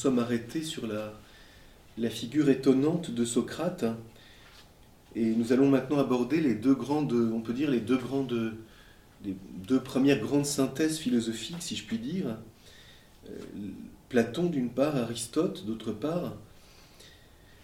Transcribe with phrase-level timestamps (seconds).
[0.00, 1.12] Sommes arrêtés sur la,
[1.98, 3.84] la figure étonnante de Socrate.
[5.14, 8.54] Et nous allons maintenant aborder les deux grandes, on peut dire les deux grandes,
[9.24, 9.36] les
[9.68, 12.36] deux premières grandes synthèses philosophiques, si je puis dire.
[13.28, 13.32] Euh,
[14.08, 16.34] Platon d'une part, Aristote d'autre part.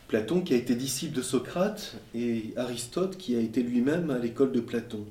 [0.08, 4.52] Platon qui a été disciple de Socrate et Aristote qui a été lui-même à l'école
[4.52, 5.04] de Platon.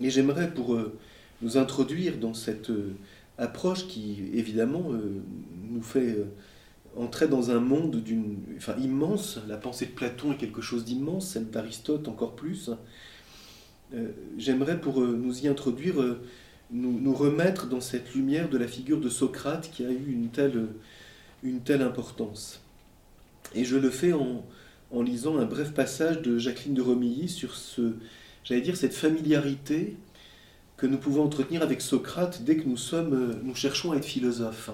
[0.00, 0.96] Et j'aimerais pour euh,
[1.42, 2.94] nous introduire dans cette euh,
[3.38, 4.90] approche qui évidemment
[5.70, 6.18] nous fait
[6.96, 8.02] entrer dans un monde
[8.56, 9.38] enfin, immense.
[9.48, 12.70] La pensée de Platon est quelque chose d'immense, celle d'Aristote encore plus.
[14.36, 15.94] J'aimerais pour nous y introduire
[16.70, 20.66] nous, remettre dans cette lumière de la figure de Socrate qui a eu une telle,
[21.42, 22.60] une telle importance.
[23.54, 24.44] Et je le fais en,
[24.90, 27.94] en, lisant un bref passage de Jacqueline de Romilly sur ce,
[28.44, 29.96] j'allais dire, cette familiarité
[30.78, 34.70] que nous pouvons entretenir avec Socrate dès que nous, sommes, nous cherchons à être philosophes.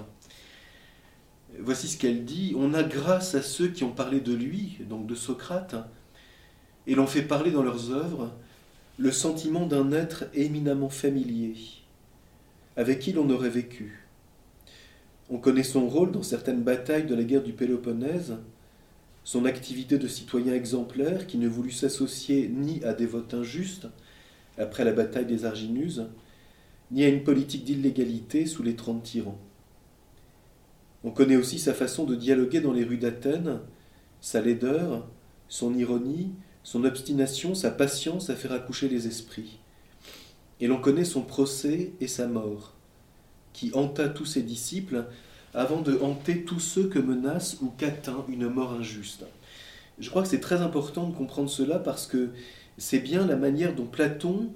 [1.59, 2.53] Voici ce qu'elle dit.
[2.55, 5.75] On a grâce à ceux qui ont parlé de lui, donc de Socrate,
[6.85, 8.31] et l'ont fait parler dans leurs œuvres,
[8.97, 11.55] le sentiment d'un être éminemment familier,
[12.77, 14.05] avec qui l'on aurait vécu.
[15.31, 18.37] On connaît son rôle dans certaines batailles de la guerre du Péloponnèse,
[19.23, 23.87] son activité de citoyen exemplaire qui ne voulut s'associer ni à des votes injustes
[24.57, 26.07] après la bataille des Arginuses,
[26.91, 29.39] ni à une politique d'illégalité sous les trente tyrans.
[31.03, 33.59] On connaît aussi sa façon de dialoguer dans les rues d'Athènes,
[34.21, 35.05] sa laideur,
[35.47, 36.31] son ironie,
[36.63, 39.59] son obstination, sa patience à faire accoucher les esprits.
[40.59, 42.73] Et l'on connaît son procès et sa mort,
[43.53, 45.05] qui hanta tous ses disciples
[45.53, 49.25] avant de hanter tous ceux que menace ou qu'atteint une mort injuste.
[49.99, 52.31] Je crois que c'est très important de comprendre cela parce que
[52.77, 54.51] c'est bien la manière dont Platon,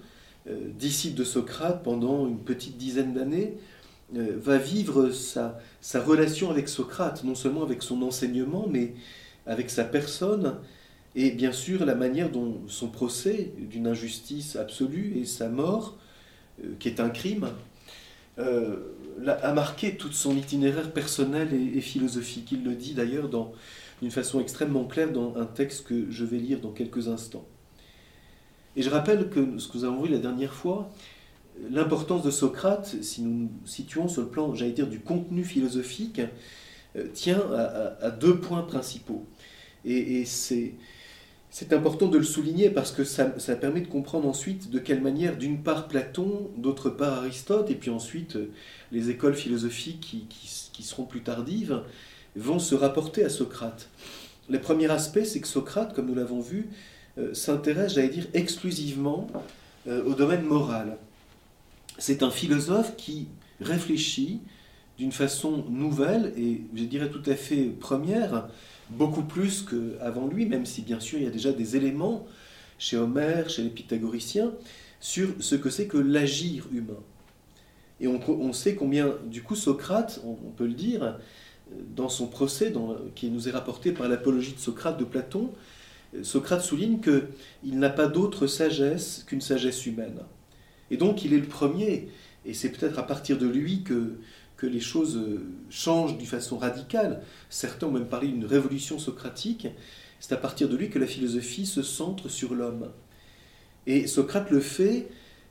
[0.50, 3.58] euh, disciple de Socrate pendant une petite dizaine d'années,
[4.16, 5.60] euh, va vivre sa,
[5.96, 8.94] relation avec Socrate, non seulement avec son enseignement, mais
[9.46, 10.56] avec sa personne,
[11.16, 15.98] et bien sûr la manière dont son procès d'une injustice absolue et sa mort,
[16.64, 17.50] euh, qui est un crime,
[18.38, 22.54] a marqué tout son itinéraire personnel et philosophique.
[22.54, 26.62] Il le dit d'ailleurs d'une façon extrêmement claire dans un texte que je vais lire
[26.62, 27.46] dans quelques instants.
[28.76, 30.92] Et je rappelle que ce que nous avons vu la dernière fois,
[31.70, 36.22] l'importance de Socrate, si nous nous situons sur le plan, j'allais dire, du contenu philosophique,
[36.96, 37.42] euh, tient
[38.02, 39.26] à, deux points principaux.
[39.86, 40.74] Et, c'est,
[41.72, 43.26] important de le souligner parce que ça,
[43.60, 47.90] permet de comprendre ensuite de quelle manière, d'une part Platon, d'autre part Aristote, et puis
[47.90, 48.52] ensuite euh,
[48.92, 50.28] les écoles philosophiques qui,
[50.72, 51.82] qui, seront plus tardives,
[52.36, 53.90] vont se rapporter à Socrate.
[54.50, 56.70] Le premier aspect, c'est que Socrate, comme nous l'avons vu,
[57.34, 59.28] s'intéresse, j'allais dire, exclusivement
[59.88, 60.98] euh, au domaine moral
[62.00, 63.28] c'est un philosophe qui
[63.62, 64.40] réfléchit
[64.98, 68.48] d'une façon nouvelle et je dirais tout à fait première,
[68.90, 72.26] beaucoup plus qu'avant lui, même si bien sûr il y a déjà des éléments
[72.78, 74.54] chez Homère, chez les pythagoriciens,
[75.02, 77.00] sur ce que c'est que l'agir humain.
[78.02, 81.18] Et on, sait combien, du coup, Socrate, on, peut le dire,
[81.98, 82.74] dans son procès
[83.14, 85.52] qui nous est rapporté par l'apologie de Socrate de Platon,
[86.24, 90.22] Socrate souligne qu'il n'a pas d'autre sagesse qu'une sagesse humaine.
[90.92, 92.10] Et donc il est le premier,
[92.46, 94.18] et c'est peut-être à partir de lui que,
[94.58, 95.20] que les choses
[95.70, 97.22] changent d'une façon radicale.
[97.50, 99.68] Certains ont même parlé d'une révolution socratique.
[100.20, 102.90] C'est à partir de lui que la philosophie se centre sur l'homme.
[103.88, 105.08] Et Socrate le fait,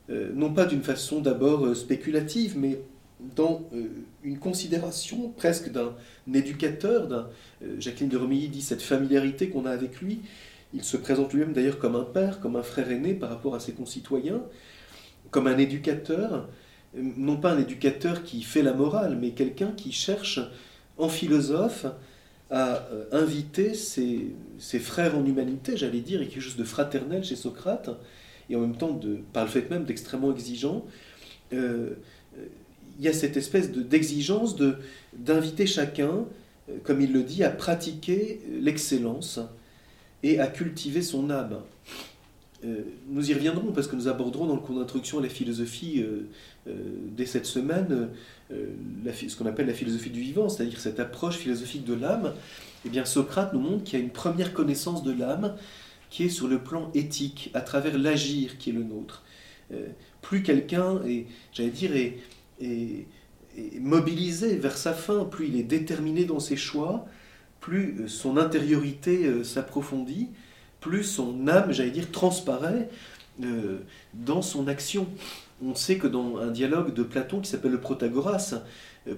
[0.09, 2.79] euh, non pas d'une façon d'abord euh, spéculative, mais
[3.35, 3.87] dans euh,
[4.23, 5.93] une considération presque d'un
[6.33, 7.07] éducateur.
[7.07, 7.27] D'un,
[7.79, 10.21] Jacqueline de Romilly dit cette familiarité qu'on a avec lui.
[10.73, 13.59] Il se présente lui-même d'ailleurs comme un père, comme un frère aîné par rapport à
[13.59, 14.41] ses concitoyens
[15.31, 16.47] comme un éducateur,
[16.95, 20.39] non pas un éducateur qui fait la morale, mais quelqu'un qui cherche
[20.97, 21.85] en philosophe
[22.49, 24.33] à euh, inviter ses,
[24.79, 27.89] frères en humanité, j'allais dire, et quelque chose de fraternel chez Socrate,
[28.49, 28.99] et en même temps,
[29.33, 30.85] par le fait même d'extrêmement exigeant,
[31.53, 31.91] euh,
[32.97, 34.75] il y a cette espèce d'exigence de,
[35.13, 36.25] d'inviter chacun,
[36.69, 39.39] euh, comme il le dit, à pratiquer l'excellence
[40.23, 41.59] et à cultiver son âme.
[43.07, 46.03] nous y reviendrons parce que nous aborderons dans le cours d'introduction à la philosophie
[46.67, 48.09] dès cette semaine
[48.51, 52.33] ce qu'on appelle la philosophie du vivant, c'est-à-dire cette approche philosophique de l'âme.
[52.85, 55.55] Eh bien, Socrate nous montre qu'il y a une première connaissance de l'âme
[56.09, 59.23] qui est sur le plan éthique, à travers l'agir qui est le nôtre.
[60.21, 62.17] plus quelqu'un est, j'allais dire, est,
[63.79, 67.05] mobilisé vers sa fin, plus il est déterminé dans ses choix,
[67.59, 70.29] plus euh, son intériorité euh, s'approfondit,
[70.79, 72.89] plus son âme, j'allais dire, transparaît
[73.43, 73.79] euh,
[74.13, 75.07] dans son action.
[75.63, 78.55] On sait que dans un dialogue de Platon qui s'appelle le Protagoras,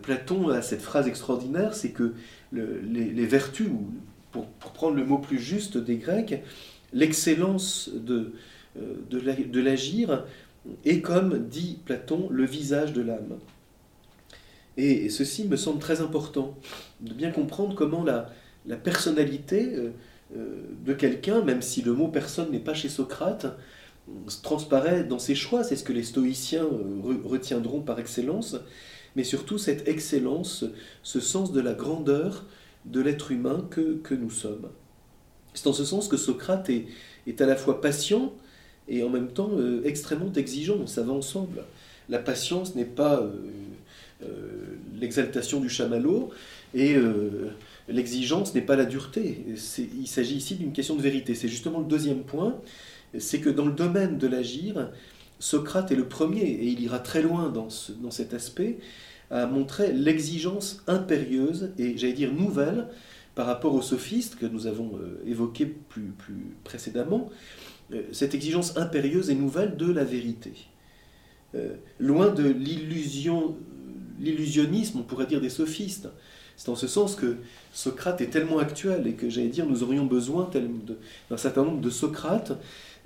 [0.01, 2.13] Platon a cette phrase extraordinaire, c'est que
[2.51, 3.91] les, vertus, ou
[4.31, 6.41] pour, prendre le mot plus juste des Grecs,
[6.94, 8.31] l'excellence de
[9.59, 10.25] l'agir
[10.83, 13.37] est comme, dit Platon, le visage de l'âme.
[14.77, 16.57] Et ceci me semble très important,
[17.01, 18.29] de bien comprendre comment la,
[18.65, 19.91] la personnalité euh,
[20.35, 23.47] euh, de quelqu'un, même si le mot personne n'est pas chez Socrate,
[24.44, 28.56] transparaît dans ses choix, c'est ce que les stoïciens euh, retiendront par excellence,
[29.15, 30.65] mais surtout cette excellence,
[31.03, 32.45] ce sens de la grandeur
[32.85, 34.69] de l'être humain que, que, nous sommes.
[35.53, 36.88] C'est en ce sens que Socrate est,
[37.27, 38.33] est, à la fois patient
[38.88, 39.51] et en même temps
[39.83, 41.63] extrêmement exigeant, ça va ensemble.
[42.09, 43.23] La patience n'est pas
[45.00, 46.31] l'exaltation du chamallow,
[46.73, 47.51] et euh,
[47.89, 49.45] l'exigence n'est pas la dureté.
[49.47, 51.35] Il s'agit ici d'une question de vérité.
[51.35, 52.57] C'est justement le deuxième point,
[53.18, 54.89] c'est que dans le domaine de l'agir,
[55.39, 57.69] Socrate est le premier, et il ira très loin dans,
[58.12, 58.77] cet aspect,
[59.29, 62.88] à montrer l'exigence impérieuse et, j'allais dire, nouvelle
[63.33, 66.13] par rapport aux sophistes que nous avons euh, évoqués plus,
[66.65, 67.29] précédemment,
[67.94, 70.53] euh, cette exigence impérieuse et nouvelle de la vérité.
[72.00, 73.57] loin de l'illusion
[74.19, 76.09] l'illusionnisme, on pourrait dire, des sophistes.
[76.57, 77.37] C'est en ce sens que
[77.73, 80.49] Socrate est tellement actuel et que, j'allais dire, nous aurions besoin
[81.29, 82.53] d'un certain nombre de Socrates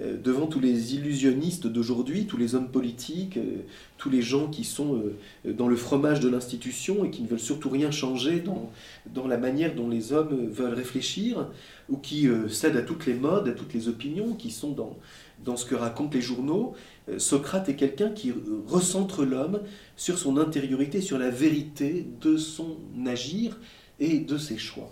[0.02, 3.60] euh, devant tous les illusionnistes d'aujourd'hui, tous les hommes politiques, euh,
[3.98, 5.02] tous les gens qui sont
[5.46, 8.70] euh, dans le fromage de l'institution et qui ne veulent surtout rien changer dans,
[9.14, 11.48] dans la manière dont les hommes veulent réfléchir,
[11.88, 14.98] ou qui cèdent à toutes les modes, à toutes les opinions, qui sont dans,
[15.44, 16.74] dans ce que racontent les journaux.
[17.18, 18.34] Socrate est quelqu'un qui
[18.68, 19.62] recentre l'homme
[19.96, 23.60] sur son intériorité, sur la vérité de son agir
[24.00, 24.92] et de ses choix.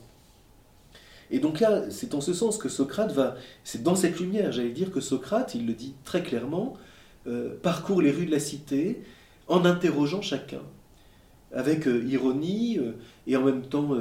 [1.31, 4.69] Et donc là, c'est en ce sens que Socrate va, c'est dans cette lumière, j'allais
[4.69, 6.75] dire que Socrate, il le dit très clairement,
[7.25, 9.01] euh, parcourt les rues de la cité
[9.47, 10.61] en interrogeant chacun,
[11.51, 12.91] avec euh, ironie euh,
[13.25, 13.95] et en même temps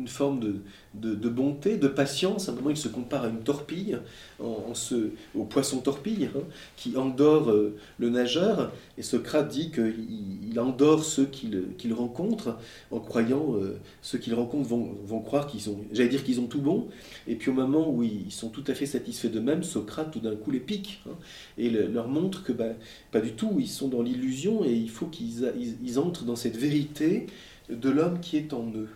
[0.00, 2.48] une forme de, de, bonté, de patience.
[2.48, 3.98] À un moment, il se compare à une torpille,
[4.40, 6.40] au poisson torpille, hein,
[6.76, 8.72] qui endort euh, le nageur.
[8.96, 12.56] Et Socrate dit qu'il endort ceux qu'il rencontre,
[12.90, 16.46] en croyant, euh, ceux qu'il rencontre vont, vont croire qu'ils ont, j'allais dire qu'ils ont
[16.46, 16.88] tout bon.
[17.28, 20.34] Et puis au moment où ils sont tout à fait satisfaits d'eux-mêmes, Socrate tout d'un
[20.34, 21.14] coup les pique hein,
[21.58, 22.74] et leur montre que ben,
[23.12, 26.56] pas du tout, ils sont dans l'illusion et il faut qu'ils ils entrent dans cette
[26.56, 27.26] vérité
[27.68, 28.88] de l'homme qui est en eux.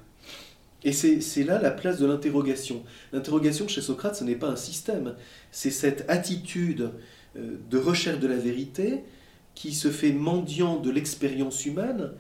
[0.84, 2.82] Et c'est là la place de l'interrogation.
[3.12, 5.14] L'interrogation chez Socrate, ce n'est pas un système,
[5.50, 6.90] c'est cette attitude
[7.36, 9.02] euh, de recherche de la vérité
[9.54, 12.10] qui se fait mendiant de l'expérience humaine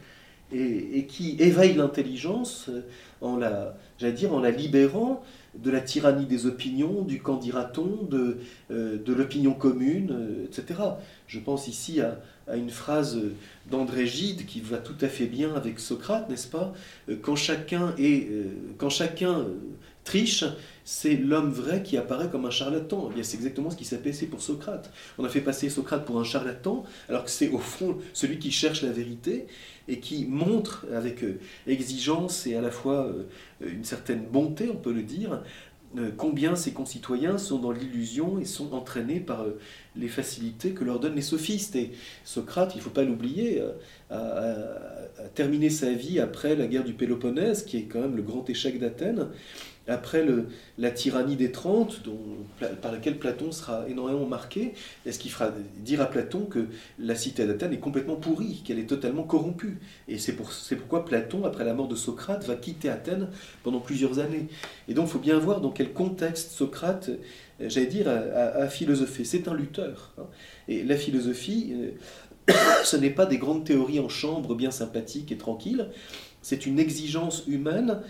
[0.52, 2.70] et, qui éveille l'intelligence
[3.20, 3.74] en la,
[4.12, 5.22] dire, en la libérant
[5.62, 8.38] de la tyrannie des opinions, du qu'en dira-t-on, de,
[8.70, 10.80] euh, de l'opinion commune, euh, etc.
[11.26, 13.18] Je pense ici à, à une phrase
[13.70, 16.72] d'André Gide qui va tout à fait bien avec Socrate, n'est-ce pas?
[17.08, 18.28] Euh, Quand chacun, est,
[18.78, 19.46] quand chacun
[20.04, 20.44] triche,
[20.84, 23.10] c'est l'homme vrai qui apparaît comme un charlatan.
[23.16, 24.92] Eh c'est exactement ce qui s'est passé pour Socrate.
[25.18, 28.50] On a fait passer Socrate pour un charlatan, alors que c'est au fond celui qui
[28.50, 29.46] cherche la vérité
[29.88, 31.24] et qui montre avec
[31.66, 33.12] exigence et à la fois
[33.60, 35.42] une certaine bonté, on peut le dire,
[35.96, 39.60] euh, combien ses concitoyens sont dans l'illusion et sont entraînés par euh,
[39.94, 41.76] les facilités que leur donnent les sophistes.
[41.76, 41.92] Et
[42.24, 43.62] Socrate, il ne faut pas l'oublier,
[44.10, 44.74] euh,
[45.18, 48.48] a, terminé sa vie après la guerre du Péloponnèse, qui est quand même le grand
[48.50, 49.28] échec d'Athènes,
[49.86, 50.24] après
[50.78, 52.00] la tyrannie des Trente,
[52.80, 54.74] par laquelle Platon sera énormément marqué,
[55.04, 56.66] est-ce qu'il fera dire à Platon que
[56.98, 59.78] la cité d'Athènes est complètement pourrie, qu'elle est totalement corrompue?
[60.08, 63.28] Et c'est pour, pourquoi Platon, après la mort de Socrate, va quitter Athènes
[63.62, 64.48] pendant plusieurs années.
[64.88, 67.10] Et donc il faut bien voir dans quel contexte Socrate,
[67.60, 69.24] euh, j'allais dire, a, philosophé.
[69.24, 70.14] C'est un lutteur.
[70.18, 70.26] Hein.
[70.68, 72.52] Et la philosophie, euh,
[72.84, 75.90] ce n'est pas des grandes théories en chambre bien sympathiques et tranquilles,
[76.42, 78.00] c'est une exigence humaine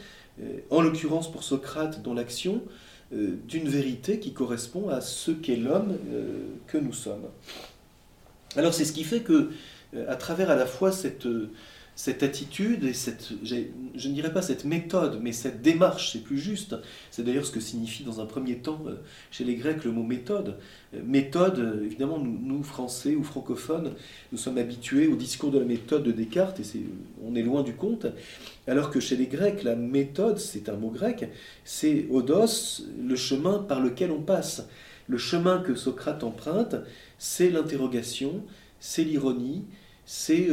[0.70, 2.62] en l'occurrence pour Socrate dans l'action,
[3.12, 7.26] euh, d'une vérité qui correspond à ce qu'est l'homme euh, que nous sommes.
[8.56, 9.50] Alors c'est ce qui fait que,
[10.08, 11.28] à travers à la fois cette,
[11.96, 16.38] cette attitude et cette, je ne dirais pas cette méthode, mais cette démarche, c'est plus
[16.38, 16.74] juste.
[17.10, 18.96] C'est d'ailleurs ce que signifie dans un premier temps euh,
[19.30, 20.58] chez les Grecs le mot méthode.
[20.94, 23.92] Euh, méthode, euh, évidemment, nous, Français ou francophones,
[24.32, 26.64] nous sommes habitués au discours de la méthode de Descartes et
[27.24, 28.06] on est loin du compte.
[28.66, 31.30] Alors que chez les Grecs, la méthode, c'est un mot grec,
[31.64, 34.66] c'est odos, le chemin par lequel on passe.
[35.06, 36.76] Le chemin que Socrate emprunte,
[37.18, 38.42] c'est l'interrogation,
[38.80, 39.64] c'est l'ironie,
[40.06, 40.48] c'est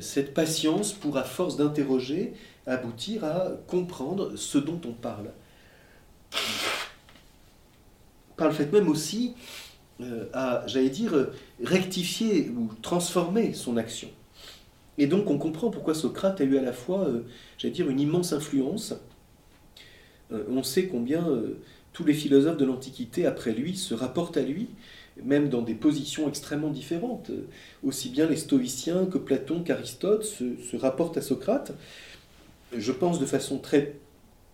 [0.00, 2.34] cette patience pour, à force d'interroger,
[2.66, 5.30] aboutir à comprendre ce dont on parle.
[8.36, 9.34] Par le fait même aussi
[10.00, 11.30] euh, à, j'allais dire,
[11.62, 14.08] rectifier ou transformer son action.
[14.98, 17.24] Et donc on comprend pourquoi Socrate a eu à la fois, euh,
[17.58, 18.94] j'allais dire, une immense influence.
[20.30, 21.26] on sait combien
[21.92, 24.68] tous les philosophes de l'Antiquité après lui se rapportent à lui,
[25.22, 27.30] même dans des positions extrêmement différentes.
[27.82, 31.72] Aussi bien les stoïciens que Platon qu'Aristote se, rapportent à Socrate,
[32.76, 33.96] je pense de façon très,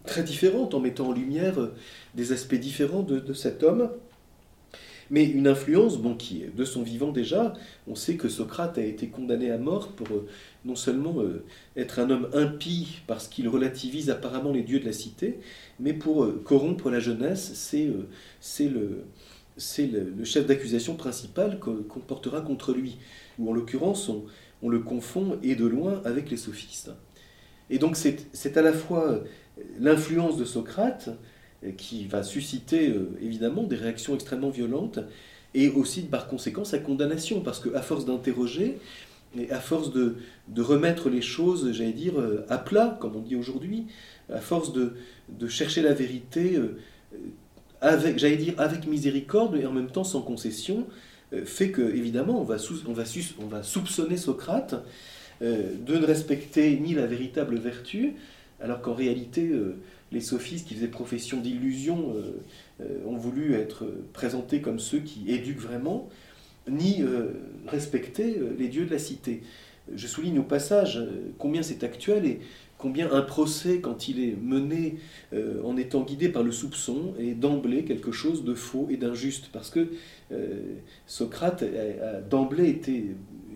[0.04, 1.56] très différente, en mettant en lumière
[2.14, 3.90] des aspects différents de, cet homme.
[5.10, 7.52] Mais une influence, bon, qui de son vivant déjà,
[7.86, 10.26] on sait que Socrate a été condamné à mort pour euh,
[10.64, 11.44] non seulement euh,
[11.76, 15.38] être un homme impie parce qu'il relativise apparemment les dieux de la cité,
[15.78, 19.04] mais pour euh, corrompre la jeunesse, c'est le,
[19.56, 22.98] c'est le, chef d'accusation principal qu'on portera contre lui,
[23.38, 24.10] ou en l'occurrence
[24.62, 26.90] on, le confond et de loin avec les sophistes.
[27.70, 29.20] Et donc c'est à la fois euh,
[29.78, 31.10] l'influence de Socrate
[31.64, 34.98] euh, qui va susciter euh, évidemment des réactions extrêmement violentes,
[35.54, 38.78] et aussi par conséquent sa condamnation, parce qu'à force d'interroger,
[39.38, 40.16] et à force de,
[40.56, 42.14] remettre les choses, j'allais dire,
[42.48, 43.86] à plat, comme on dit aujourd'hui,
[44.32, 44.94] à force de,
[45.28, 46.58] de chercher la vérité
[47.80, 50.86] avec, j'allais dire, avec miséricorde, et en même temps sans concession,
[51.32, 52.56] euh, fait que, évidemment, on va,
[52.86, 53.04] on va,
[53.40, 54.74] on va soupçonner Socrate
[55.42, 58.14] euh, de ne respecter ni la véritable vertu,
[58.60, 59.76] alors qu'en réalité, euh,
[60.12, 62.14] les sophistes qui faisaient profession d'illusion
[63.06, 66.08] ont voulu être présentés comme ceux qui éduquent vraiment,
[66.68, 67.02] ni
[67.66, 69.42] respecter les dieux de la cité.
[69.92, 71.02] Je souligne au passage
[71.38, 72.40] combien c'est actuel et
[72.86, 74.98] combien un procès, quand il est mené
[75.32, 79.50] euh, en étant guidé par le soupçon, est d'emblée quelque chose de faux et d'injuste,
[79.52, 79.88] parce que
[80.30, 80.76] euh,
[81.08, 83.06] Socrate a, d'emblée été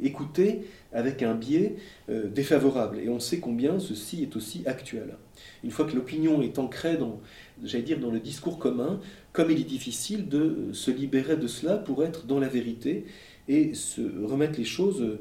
[0.03, 1.77] écouté avec un biais
[2.09, 5.15] euh, défavorable, et on sait combien ceci est aussi actuel.
[5.63, 7.21] Une fois que l'opinion est ancrée dans,
[7.63, 8.99] j'allais dire, dans le discours commun,
[9.33, 13.05] comme il est difficile de se libérer de cela pour être dans la vérité
[13.47, 15.19] et se remettre les choses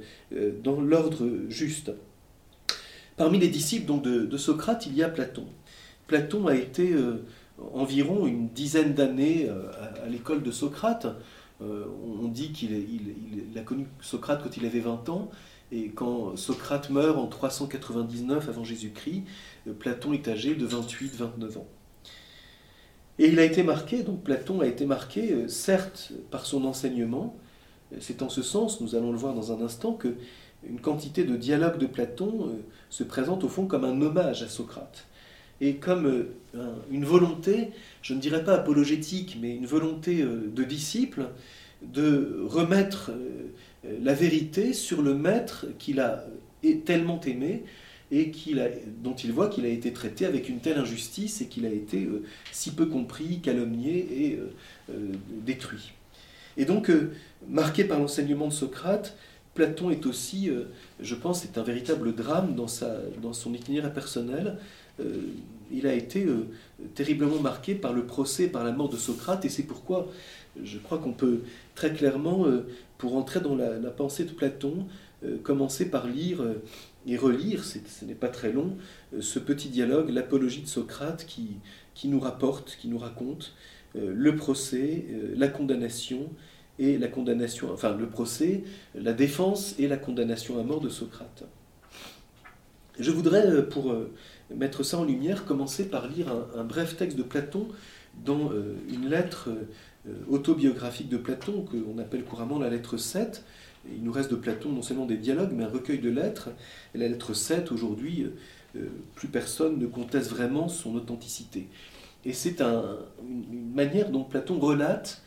[0.64, 1.92] dans l'ordre juste.
[3.20, 5.46] Parmi les disciples de, Socrate, il y a Platon.
[6.08, 7.26] Platon a été euh,
[7.74, 9.70] environ une dizaine d'années euh,
[10.06, 11.06] à, l'école de Socrate.
[11.62, 11.84] Euh,
[12.18, 12.72] on dit qu'il
[13.58, 15.30] a connu Socrate quand il avait 20 ans,
[15.74, 19.24] et quand Socrate meurt en 399 avant Jésus-Christ,
[19.80, 21.68] Platon est âgé de 28-29 ans.
[23.18, 27.36] Et il a été marqué, donc Platon a été marqué, certes, par son enseignement,
[28.00, 30.16] c'est en ce sens, nous allons le voir dans un instant, que
[30.68, 34.48] une quantité de dialogues de Platon euh, se présente au fond comme un hommage à
[34.48, 35.06] Socrate
[35.62, 36.06] et comme
[36.56, 41.28] euh, une volonté, je ne dirais pas apologétique, mais une volonté euh, de disciple
[41.82, 43.12] de remettre
[44.02, 46.26] la vérité sur le maître qu'il a
[46.84, 47.64] tellement aimé
[48.12, 48.34] et
[49.02, 52.06] dont il voit qu'il a été traité avec une telle injustice et qu'il a été
[52.52, 54.40] si peu compris, calomnié et
[55.46, 55.94] détruit.
[56.58, 56.92] Et donc,
[57.48, 59.16] marqué par l'enseignement de Socrate,
[59.60, 60.64] Platon est aussi, euh,
[61.02, 64.58] je pense, un véritable drame dans, son itinéraire personnel.
[65.02, 65.18] Euh,
[65.70, 66.48] il a été euh,
[66.96, 70.08] terriblement marqué par le procès, par la mort de Socrate, et c'est pourquoi
[70.64, 71.42] je crois qu'on peut
[71.76, 72.46] très clairement,
[72.98, 74.88] pour entrer dans la, pensée de Platon,
[75.44, 76.42] commencer par lire
[77.06, 78.76] et relire, ce n'est pas très long,
[79.20, 83.54] ce petit dialogue, l'apologie de Socrate, qui nous rapporte, qui nous raconte
[83.96, 85.06] le procès,
[85.38, 86.30] la condamnation,
[86.80, 88.64] et la condamnation, enfin le procès,
[88.96, 91.44] la défense et la condamnation à mort de Socrate.
[93.00, 94.12] Je voudrais, euh, pour euh,
[94.54, 97.68] mettre ça en lumière, commencer par lire un, bref texte de Platon
[98.26, 99.50] dans euh, une lettre
[100.30, 103.44] autobiographique de Platon, qu'on appelle couramment la lettre 7.
[103.94, 106.50] Il nous reste de Platon non seulement des dialogues, mais un recueil de lettres.
[106.96, 108.26] Et la lettre 7, aujourd'hui,
[109.14, 111.68] plus personne ne conteste vraiment son authenticité.
[112.26, 115.22] Et c'est une manière dont Platon relate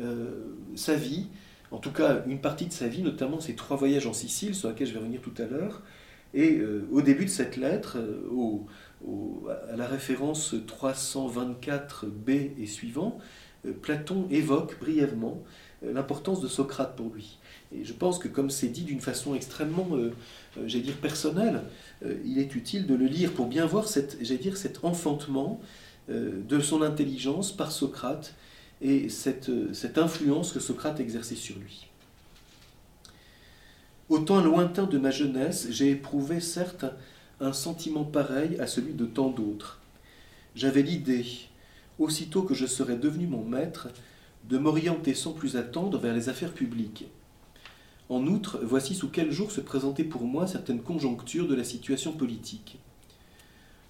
[0.00, 1.26] euh, sa vie,
[1.72, 4.68] en tout cas une partie de sa vie, notamment ses trois voyages en Sicile, sur
[4.68, 5.82] lesquels je vais revenir tout à l'heure.
[6.34, 13.18] Et euh, au début de cette lettre, euh, à la référence 324b et suivant,
[13.82, 15.42] Platon évoque brièvement
[15.82, 17.38] l'importance de Socrate pour lui.
[17.74, 19.88] Et je pense que comme c'est dit d'une façon extrêmement,
[20.64, 21.62] j'allais dire, personnelle,
[22.24, 25.60] il est utile de le lire pour bien voir cette, dire, cet enfantement
[26.08, 28.34] de son intelligence par Socrate
[28.80, 29.50] et cette,
[29.96, 31.86] influence que Socrate exerçait sur lui.
[34.08, 36.86] Au temps lointain de ma jeunesse, j'ai éprouvé certes
[37.40, 39.80] un sentiment pareil à celui de tant d'autres.
[40.54, 41.26] J'avais l'idée,
[41.98, 43.88] aussitôt que je serais devenu mon maître,
[44.48, 47.06] de m'orienter sans plus attendre vers les affaires publiques.
[48.08, 52.12] En outre, voici sous quel jour se présentaient pour moi certaines conjonctures de la situation
[52.12, 52.78] politique.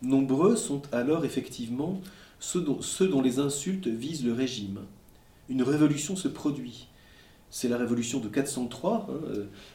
[0.02, 2.00] Nombreux sont alors effectivement
[2.40, 4.80] ceux dont, les insultes visent le régime.
[5.48, 6.88] Une révolution se produit.
[7.50, 9.12] C'est la révolution de 403 hein,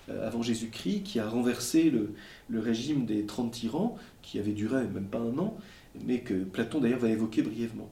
[0.09, 5.07] euh, avant Jésus-Christ qui a renversé le, régime des 30 tyrans, qui avait duré même
[5.07, 5.57] pas un an,
[6.05, 7.89] mais que Platon d'ailleurs va évoquer brièvement.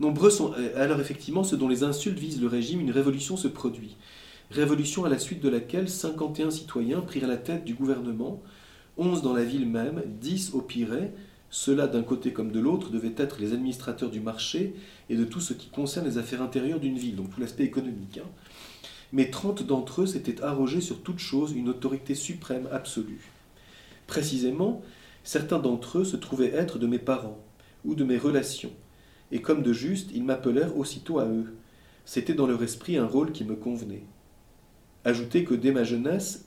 [0.00, 3.46] Nombreux sont euh, alors effectivement ceux dont les insultes visent le régime, une révolution se
[3.46, 3.96] produit.
[4.50, 8.42] Révolution à la suite de laquelle 51 citoyens prirent la tête du gouvernement,
[8.96, 11.12] 11 dans la ville même, 10 au Pirée,
[11.54, 14.74] ceux-là d'un côté comme de l'autre devaient être les administrateurs du marché
[15.08, 18.18] et de tout ce qui concerne les affaires intérieures d'une ville, donc tout l'aspect économique.
[18.18, 18.28] Hein
[19.12, 23.30] mais trente d'entre eux s'étaient arrogés sur toute chose une autorité suprême absolue.
[24.08, 24.82] Précisément,
[25.22, 27.38] certains d'entre eux se trouvaient être de mes parents
[27.84, 28.72] ou de mes relations,
[29.30, 31.54] et comme de juste, ils m'appelèrent aussitôt à eux.
[32.04, 34.02] C'était dans leur esprit un rôle qui me convenait.
[35.04, 36.46] Ajoutez que dès ma jeunesse,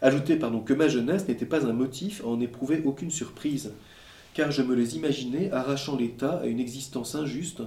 [0.00, 3.74] ajoutez pardon que ma jeunesse n'était pas un motif à en éprouver aucune surprise,
[4.36, 7.62] car je me les imaginais arrachant l'État à une existence injuste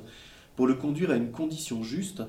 [0.55, 2.21] pour le conduire à une condition juste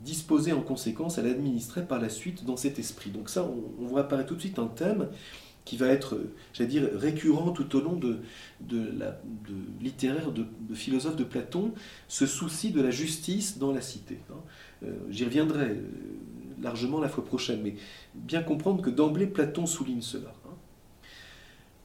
[0.00, 3.10] disposer en conséquence à l'administrer par la suite dans cet esprit.
[3.10, 3.48] Donc ça,
[3.80, 5.06] on, voit apparaître tout de suite un thème
[5.64, 6.18] qui va être,
[6.52, 8.18] j'allais dire, récurrent tout au long de,
[8.98, 9.20] la
[9.80, 11.72] littéraire, de, philosophe de Platon,
[12.08, 14.18] ce souci de la justice dans la cité.
[14.28, 14.40] Hein.
[14.82, 15.82] Euh, j'y reviendrai euh,
[16.60, 17.76] largement la fois prochaine, mais
[18.14, 20.34] bien comprendre que d'emblée Platon souligne cela.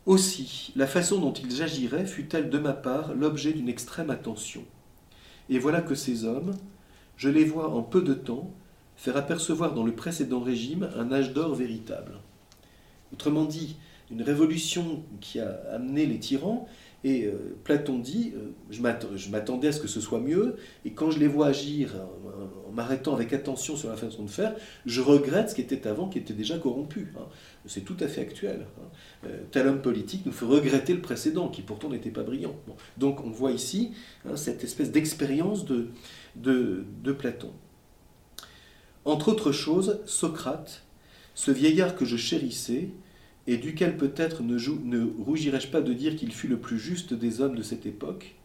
[0.09, 4.63] Aussi, la façon dont ils agiraient fut-elle de ma part l'objet d'une extrême attention.
[5.49, 6.55] Et voilà que ces hommes,
[7.15, 8.51] je les vois en peu de temps
[8.95, 12.13] faire apercevoir dans le précédent régime un âge d'or véritable.
[13.13, 13.75] Autrement dit,
[14.09, 16.67] une révolution qui a amené les tyrans,
[17.03, 21.11] et euh, Platon dit, euh, je m'attendais à ce que ce soit mieux, et quand
[21.11, 24.53] je les vois agir en, m'arrêtant avec attention sur la façon de faire,
[24.85, 27.13] je regrette ce qui était avant, qui était déjà corrompu.
[27.17, 27.23] Hein.
[27.65, 28.67] C'est tout à fait actuel.
[28.77, 29.27] Hein.
[29.27, 32.55] Euh, tel homme politique nous fait regretter le précédent, qui pourtant n'était pas brillant.
[32.97, 33.91] Donc on voit ici
[34.25, 35.87] hein, cette espèce d'expérience de,
[36.35, 37.51] de, Platon.
[39.05, 40.83] Entre autres choses, Socrate,
[41.33, 42.89] ce vieillard que je chérissais,
[43.47, 47.41] et duquel peut-être ne, ne rougirais-je pas de dire qu'il fut le plus juste des
[47.41, 48.35] hommes de cette époque,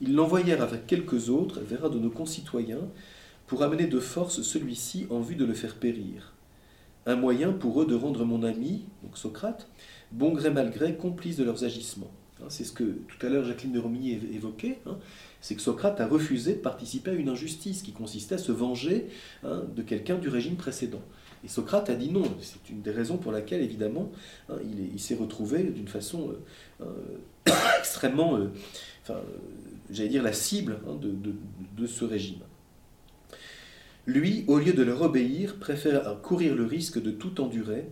[0.00, 2.88] ils l'envoyèrent avec quelques autres vers un de nos concitoyens
[3.46, 6.34] pour amener de force celui-ci en vue de le faire périr.
[7.06, 9.68] Un moyen pour eux de rendre mon ami, donc Socrate,
[10.12, 12.10] bon gré mal gré, complice de leurs agissements.
[12.40, 14.80] Hein, c'est ce que tout à l'heure Jacqueline de Romilly évoquait.
[14.86, 14.98] Hein
[15.40, 19.06] c'est que Socrate a refusé de participer à une injustice qui consistait à se venger
[19.44, 21.02] hein, de quelqu'un du régime précédent.
[21.46, 22.24] Et Socrate a dit non.
[22.40, 24.10] C'est une des raisons pour laquelle, évidemment,
[24.48, 24.56] hein,
[24.92, 26.34] il, s'est retrouvé d'une façon
[26.80, 26.86] euh,
[27.48, 28.48] euh, extrêmement, euh,
[29.88, 32.40] j'allais dire, la cible hein, de, ce régime.
[34.06, 37.84] Lui, au lieu de leur obéir, préfère courir le risque de tout endurer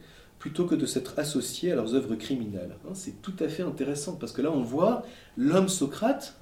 [0.45, 2.77] plutôt que de s'être associé à leurs œuvres criminelles.
[2.93, 5.03] C'est tout à fait intéressant parce que là on voit
[5.39, 6.39] l'homme Socrate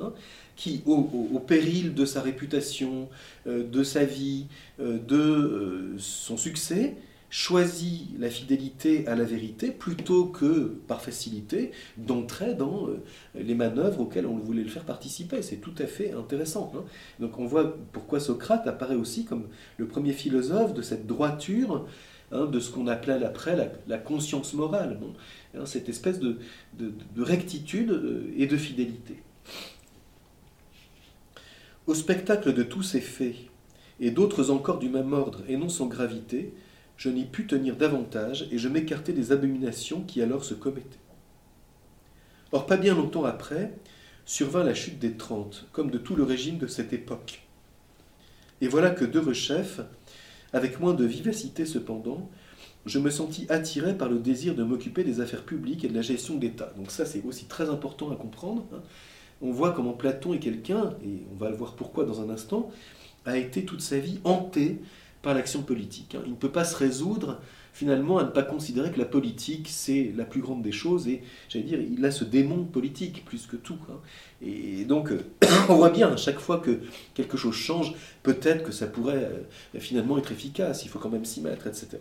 [0.57, 3.09] qui, au, péril de sa réputation,
[3.47, 4.47] euh, de sa vie,
[4.81, 6.97] euh, de euh, son succès,
[7.31, 12.89] choisit la fidélité à la vérité plutôt que, par facilité, d'entrer dans
[13.37, 15.43] les manœuvres auxquelles on voulait le faire participer.
[15.43, 16.73] C'est tout à fait intéressant.
[16.77, 16.83] Hein.
[17.21, 21.87] Donc on voit pourquoi Socrate apparaît aussi comme le premier philosophe de cette droiture,
[22.33, 24.99] hein, de ce qu'on appelait après la, conscience morale,
[25.55, 26.39] hein, cette espèce de
[27.19, 29.23] rectitude et de fidélité.
[31.87, 33.35] Au spectacle de tous ces faits,
[33.99, 36.55] et d'autres encore du même ordre et non sans gravité,
[36.97, 40.99] je n'y pus tenir davantage, et je m'écartai des abominations qui alors se commettaient.
[42.53, 43.73] Or, pas bien longtemps après,
[44.25, 47.43] survint la chute des Trente, comme de tout le régime de cette époque.
[48.61, 49.81] Et voilà que deux chefs,
[50.53, 52.31] avec moins de vivacité cependant,
[52.85, 56.03] je me sentis attiré par le désir de m'occuper des affaires publiques et de la
[56.03, 56.73] gestion d'État.
[56.77, 58.67] Donc ça, c'est aussi très important à comprendre.
[58.75, 58.83] Hein
[59.43, 62.71] on voit comment Platon est quelqu'un, et on va le voir pourquoi dans un instant,
[63.27, 64.81] a été toute sa vie hanté
[65.21, 66.15] par l'action politique.
[66.15, 66.23] Hein.
[66.25, 67.41] Il ne peut pas se résoudre
[67.73, 71.23] finalement à ne pas considérer que la politique c'est la plus grande des choses et
[71.49, 73.79] j'allais dire il a ce démon politique plus que tout.
[73.91, 73.99] Hein.
[74.43, 75.11] Et donc
[75.69, 76.81] on voit bien à chaque fois que
[77.15, 79.31] quelque chose change, peut-être que ça pourrait
[79.75, 81.99] euh, finalement être efficace, il faut quand même s'y mettre, etc.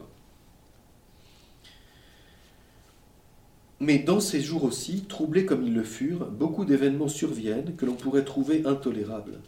[3.81, 7.95] Mais dans ces jours aussi, troublés comme ils le furent, beaucoup d'événements surviennent que l'on
[7.95, 9.39] pourrait trouver intolérables.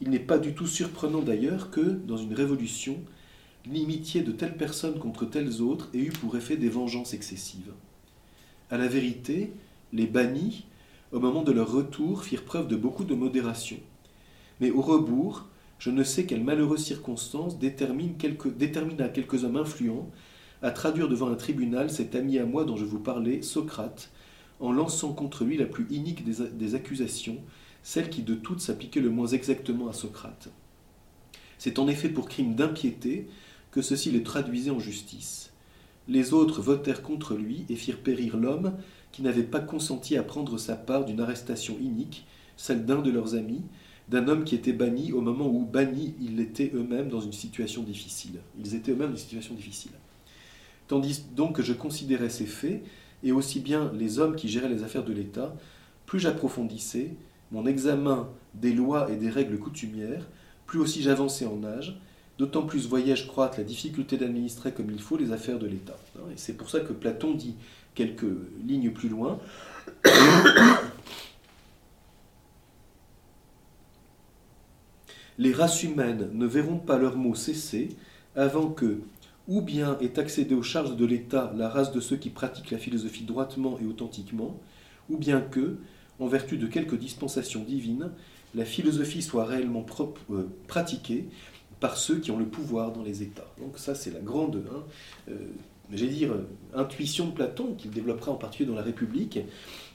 [0.00, 2.98] Il n'est pas du tout surprenant d'ailleurs que, dans une révolution,
[3.66, 7.72] l'inimitié de telles personnes contre telles autres ait eu pour effet des vengeances excessives.
[8.70, 9.52] À la vérité,
[9.92, 10.64] les bannis,
[11.12, 13.78] au moment de leur retour, firent preuve de beaucoup de modération.
[14.60, 15.46] Mais au rebours,
[15.78, 20.10] je ne sais quelle malheureuse circonstance détermina quelques hommes influents
[20.62, 24.10] à traduire devant un tribunal cet ami à moi dont je vous parlais, Socrate,
[24.60, 27.38] en lançant contre lui la plus inique des, des accusations,
[27.82, 30.48] celle qui de toutes s'appliquait le moins exactement à Socrate.
[31.58, 33.26] C'est en effet pour crime d'impiété
[33.74, 35.50] que ceci les traduisait en justice.
[36.06, 38.74] Les autres votèrent contre lui et firent périr l'homme
[39.10, 42.24] qui n'avait pas consenti à prendre sa part d'une arrestation inique,
[42.56, 43.62] celle d'un de leurs amis,
[44.08, 47.82] d'un homme qui était banni au moment où bannis ils étaient eux-mêmes dans une situation
[47.82, 48.38] difficile.
[48.60, 49.90] Ils étaient eux-mêmes dans une situation difficile.
[50.86, 52.80] Tandis donc que je considérais ces faits,
[53.24, 55.52] et aussi bien les hommes qui géraient les affaires de l'État,
[56.06, 57.16] plus j'approfondissais
[57.50, 60.28] mon examen des lois et des règles coutumières,
[60.64, 61.98] plus aussi j'avançais en âge,
[62.38, 65.96] d'autant plus voyais-je croître la difficulté d'administrer comme il faut les affaires de l'État.
[66.32, 67.54] Et c'est pour ça que Platon dit
[67.94, 68.26] quelques
[68.66, 69.38] lignes plus loin.
[75.36, 77.88] Les races humaines ne verront pas leurs mots cesser
[78.36, 79.00] avant que,
[79.48, 82.78] ou bien est accédé aux charges de l'État la race de ceux qui pratiquent la
[82.78, 84.60] philosophie droitement et authentiquement,
[85.10, 85.78] ou bien que,
[86.20, 88.12] en vertu de quelque dispensation divine,
[88.54, 89.84] la philosophie soit réellement
[90.30, 91.26] euh, pratiquée
[91.84, 93.46] par ceux qui ont le pouvoir dans les États.
[93.58, 94.84] Donc ça, c'est la grande, hein,
[95.28, 99.40] euh, dire, euh, intuition de Platon, qu'il développera en particulier dans la République.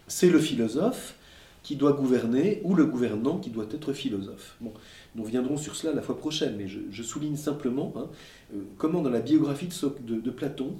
[0.07, 1.15] C'est le philosophe
[1.63, 4.55] qui doit gouverner ou le gouvernant qui doit être philosophe.
[4.61, 4.71] Bon,
[5.15, 8.05] nous reviendrons sur cela la fois prochaine, mais je, souligne simplement hein,
[8.77, 9.67] comment dans la biographie
[10.05, 10.77] de, de Platon,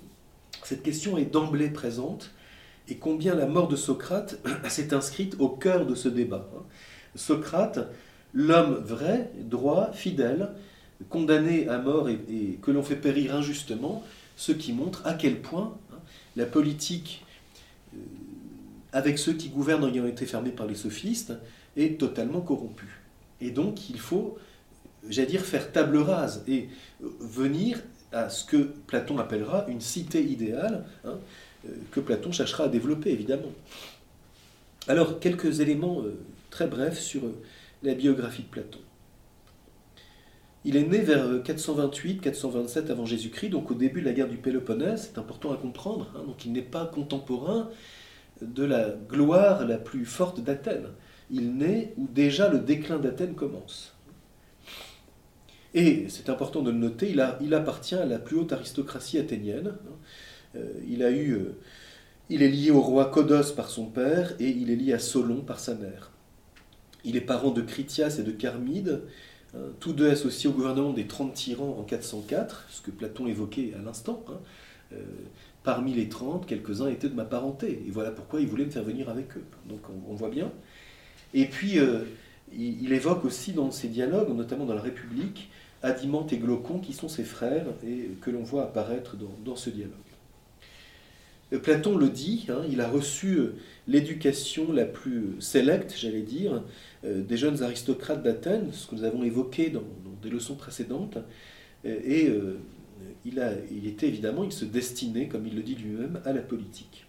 [0.63, 2.30] cette question est d'emblée présente
[2.88, 6.48] et combien la mort de Socrate s'est inscrite au cœur de ce débat.
[6.56, 6.62] Hein.
[7.15, 7.80] Socrate,
[8.32, 10.52] l'homme vrai, droit, fidèle,
[11.10, 14.04] condamné à mort et, que l'on fait périr injustement,
[14.36, 15.98] ce qui montre à quel point hein,
[16.36, 17.26] la politique,
[17.94, 17.98] euh,
[18.92, 21.34] avec ceux qui gouvernent ayant été fermés par les sophistes,
[21.78, 23.02] est totalement corrompue.
[23.42, 24.38] Et donc il faut,
[25.08, 27.82] j'allais dire, faire table rase et venir
[28.12, 31.18] à ce que Platon appellera une cité idéale, hein,
[31.68, 33.52] euh, que Platon cherchera à développer, évidemment.
[34.88, 36.18] Alors, quelques éléments euh,
[36.50, 37.42] très brefs sur euh,
[37.84, 38.80] la biographie de Platon.
[40.65, 45.10] Il est né vers 428-427 avant Jésus-Christ, donc au début de la guerre du Péloponnèse,
[45.10, 46.12] c'est important à comprendre.
[46.15, 46.24] Hein.
[46.26, 47.69] donc il n'est pas contemporain
[48.41, 50.89] de la gloire la plus forte d'Athènes.
[51.32, 53.95] Il naît où déjà le déclin d'Athènes commence.
[55.74, 59.67] Et c'est important de le noter, il, appartient à la plus haute aristocratie athénienne.
[59.67, 60.56] Hein.
[60.56, 61.54] Euh, euh,
[62.30, 65.41] il est lié au roi Codos par son père et il est lié à Solon
[65.41, 66.12] par sa mère.
[67.04, 69.10] Il est parent de Critias et de Charmide, hein,
[69.80, 73.82] tous deux associés au gouvernement des 30 tyrans en 404, ce que Platon évoquait à
[73.82, 74.24] l'instant.
[74.28, 74.38] Hein.
[74.94, 74.98] Euh,
[75.64, 78.84] parmi les 30, quelques-uns étaient de ma parenté, et voilà pourquoi il voulait me faire
[78.84, 79.44] venir avec eux.
[79.68, 80.52] Donc on, voit bien.
[81.34, 81.78] Et puis,
[82.54, 85.50] il, évoque aussi dans ses dialogues, notamment dans la République,
[85.84, 90.09] Adimante et Glaucon, qui sont ses frères, et que l'on voit apparaître dans ce dialogue.
[91.58, 93.56] Platon le dit, hein, il a reçu euh,
[93.88, 96.64] l'éducation la plus sélecte, j'allais dire,
[97.04, 99.84] euh, des jeunes aristocrates d'Athènes, ce que nous avons évoqué dans,
[100.22, 101.18] des leçons précédentes,
[101.86, 102.32] euh, et
[103.26, 107.08] il, était évidemment, il se destinait, comme il le dit lui-même, à la politique.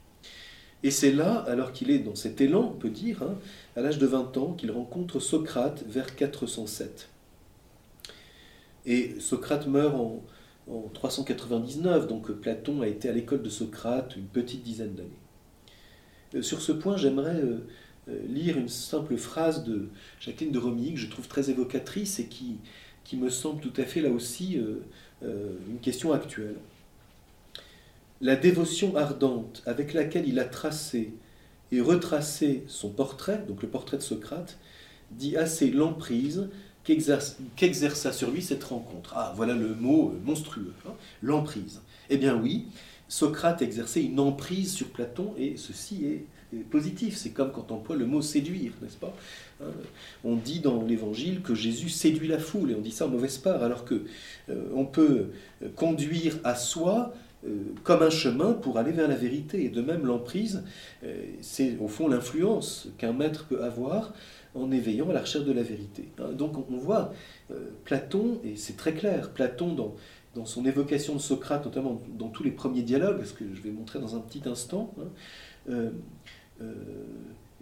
[0.83, 3.37] Et c'est là, alors qu'il est dans cet élan, on peut dire, hein,
[3.77, 7.11] à l'âge de 20 ans, qu'il rencontre Socrate vers 407.
[8.87, 10.23] Et Socrate meurt en,
[10.71, 15.11] en 399, donc Platon a été à l'école de Socrate une petite dizaine d'années.
[16.35, 17.67] Euh, sur ce point, j'aimerais euh,
[18.09, 19.89] euh, lire une simple phrase de
[20.21, 22.59] Jacqueline de Romilly que je trouve très évocatrice et qui,
[23.05, 24.59] qui me semble tout à fait là aussi
[25.23, 26.57] une question actuelle.
[28.21, 31.13] La dévotion ardente avec laquelle il a tracé
[31.73, 34.59] et retracé son portrait, donc le portrait de Socrate,
[35.11, 36.49] dit assez l'emprise
[36.85, 39.13] qu'exerça sur lui cette rencontre.
[39.17, 41.81] Ah, voilà le mot euh, monstrueux, hein, l'emprise.
[42.09, 42.67] Eh bien oui,
[43.09, 46.25] Socrate exerçait une emprise sur Platon et ceci est,
[46.69, 47.17] positif.
[47.17, 49.15] C'est comme quand on emploie le mot séduire, n'est-ce pas
[49.63, 49.69] hein,
[50.25, 53.39] On dit dans l'Évangile que Jésus séduit la foule et on dit ça en mauvaise
[53.39, 54.03] part, alors que
[54.49, 55.27] euh, on peut
[55.77, 57.15] conduire à soi
[57.85, 59.65] comme un chemin pour aller vers la vérité.
[59.65, 60.63] Et de même, l'emprise,
[61.41, 64.13] c'est au fond l'influence qu'un maître peut avoir
[64.55, 66.09] en éveillant à la recherche de la vérité.
[66.19, 67.13] Hein, donc on voit
[67.85, 69.95] Platon, et c'est très clair, Platon dans,
[70.35, 73.71] dans son évocation de Socrate, notamment dans tous les premiers dialogues, ce que je vais
[73.71, 74.95] montrer dans un petit instant,
[75.71, 75.91] hein,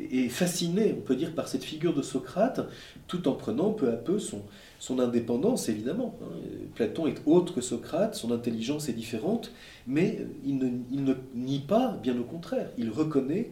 [0.01, 2.61] est fasciné, on peut dire, par cette figure de Socrate,
[3.07, 4.43] tout en prenant peu à peu son,
[4.79, 6.17] son indépendance, évidemment.
[6.23, 6.37] Hein.
[6.75, 9.53] Platon est autre que Socrate, son intelligence est différente,
[9.87, 13.51] mais il ne, nie pas, bien au contraire, il reconnaît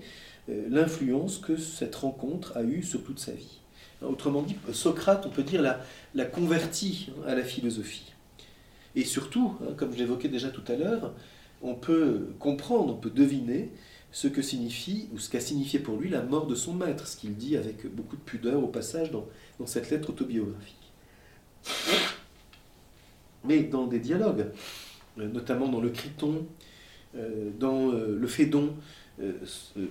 [0.49, 3.59] euh, l'influence que cette rencontre a eue sur toute sa vie.
[4.03, 5.81] Autrement dit, Socrate, on peut dire, l'a,
[6.15, 8.12] la converti à la philosophie.
[8.95, 11.12] Et surtout, hein, comme je l'évoquais déjà tout à l'heure,
[11.62, 13.71] on peut comprendre, on peut deviner
[14.12, 17.17] ce que signifie, ou ce qu'a signifié pour lui la mort de son maître, ce
[17.17, 20.86] qu'il dit avec beaucoup de pudeur au passage dans cette lettre autobiographique.
[23.46, 24.46] Mais dans des dialogues,
[25.18, 26.46] euh, notamment dans le Criton,
[27.16, 28.74] euh, dans euh, le Phédon,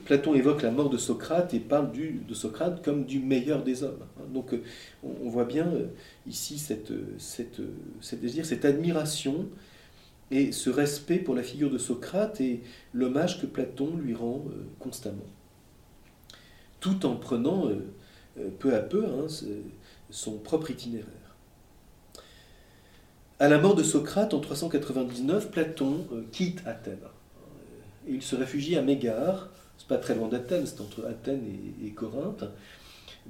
[0.05, 4.05] Platon évoque la mort de Socrate et parle de Socrate comme du meilleur des hommes.
[4.31, 4.53] Donc
[5.03, 5.67] on, voit bien
[6.27, 7.59] ici cette, cette,
[8.01, 9.47] cette admiration
[10.29, 12.61] et ce respect pour la figure de Socrate et
[12.93, 14.45] l'hommage que Platon lui rend
[14.77, 15.25] constamment.
[16.79, 17.71] Tout en prenant
[18.59, 19.25] peu à peu hein,
[20.11, 21.14] son propre itinéraire.
[23.38, 27.00] À la mort de Socrate en 399, Platon euh, quitte Athènes.
[27.04, 31.43] Euh, il se réfugie à Mégare, c'est pas très loin d'Athènes, c'est entre Athènes
[31.84, 32.45] et, Corinthe,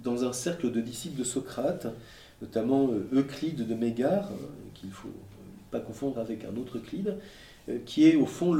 [0.04, 1.88] dans un cercle de disciples de Socrate,
[2.40, 5.10] notamment euh, Euclide de Mégare, hein, qu'il ne faut
[5.72, 7.18] pas confondre avec un autre Euclide,
[7.88, 8.56] qui est au fond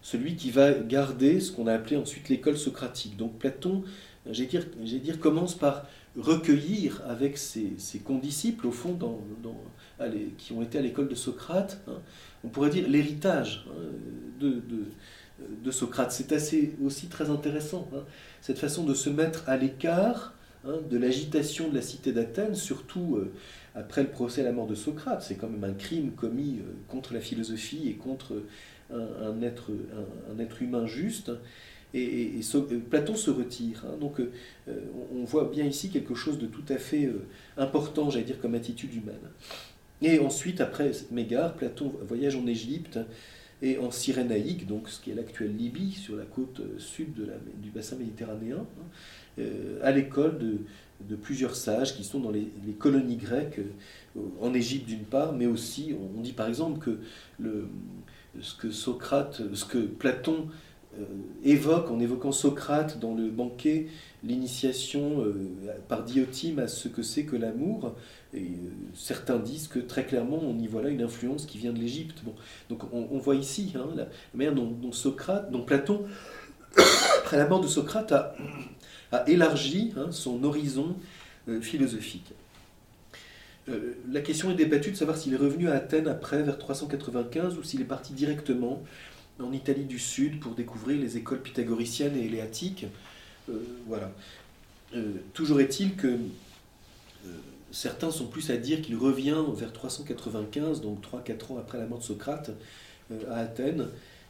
[0.00, 3.16] celui qui va garder ce qu'on a appelé ensuite l'école socratique.
[3.16, 3.82] Donc Platon,
[4.30, 9.18] j'ai dire, dire, commence par recueillir avec ses, condisciples, au fond, dans,
[10.38, 12.00] qui ont été à l'école de Socrate, hein,
[12.42, 16.12] on pourrait dire l'héritage hein, de, Socrate.
[16.12, 18.04] C'est assez aussi très intéressant, hein,
[18.40, 20.34] cette façon de se mettre à l'écart
[20.90, 23.32] de l'agitation de la cité d'Athènes, surtout euh,
[23.74, 25.22] après le procès à la mort de Socrate.
[25.22, 28.42] C'est quand même un crime commis euh, contre la philosophie et contre
[28.92, 29.72] un, être,
[30.30, 31.32] un, être humain juste.
[31.92, 32.40] Et,
[32.90, 33.84] Platon se retire.
[34.00, 34.30] donc euh,
[35.14, 37.08] on voit bien ici quelque chose de tout à fait
[37.56, 39.30] important, j'allais dire, comme attitude humaine.
[40.02, 42.98] Et ensuite, après Mégare, Platon voyage en Égypte
[43.62, 47.14] et en Cyrénaïque, donc ce qui est l'actuelle Libye, sur la côte euh, sud
[47.62, 48.84] du bassin méditerranéen, hein,
[49.38, 53.60] euh, à l'école de, plusieurs sages qui sont dans les, colonies grecques
[54.16, 56.98] euh, en Égypte d'une part, mais aussi, on, dit par exemple que
[58.40, 60.48] ce que Socrate, ce que Platon
[61.44, 63.88] évoque en évoquant Socrate dans le banquet,
[64.22, 65.24] l'initiation
[65.88, 67.94] par Diotime à ce que c'est que l'amour,
[68.34, 71.72] et euh, certains disent que très clairement, on y voit là une influence qui vient
[71.72, 72.18] de l'Égypte.
[72.24, 72.34] Bon,
[72.68, 76.06] donc on, voit ici hein, la manière dont, Socrate, Platon,
[77.18, 78.34] après la mort de Socrate, a,
[79.28, 80.96] élargi hein, son horizon
[81.48, 82.32] euh, philosophique.
[83.68, 87.56] Euh, la question est débattue de savoir s'il est revenu à Athènes après, vers 395,
[87.56, 88.82] ou s'il est parti directement
[89.40, 92.86] en Italie du Sud pour découvrir les écoles pythagoriciennes et éléatiques.
[93.88, 94.12] voilà.
[95.32, 96.18] toujours est-il que
[97.74, 101.98] certains sont plus à dire qu'il revient vers 395, donc 3-4 ans après la mort
[101.98, 102.52] de Socrate,
[103.10, 103.88] euh, à Athènes,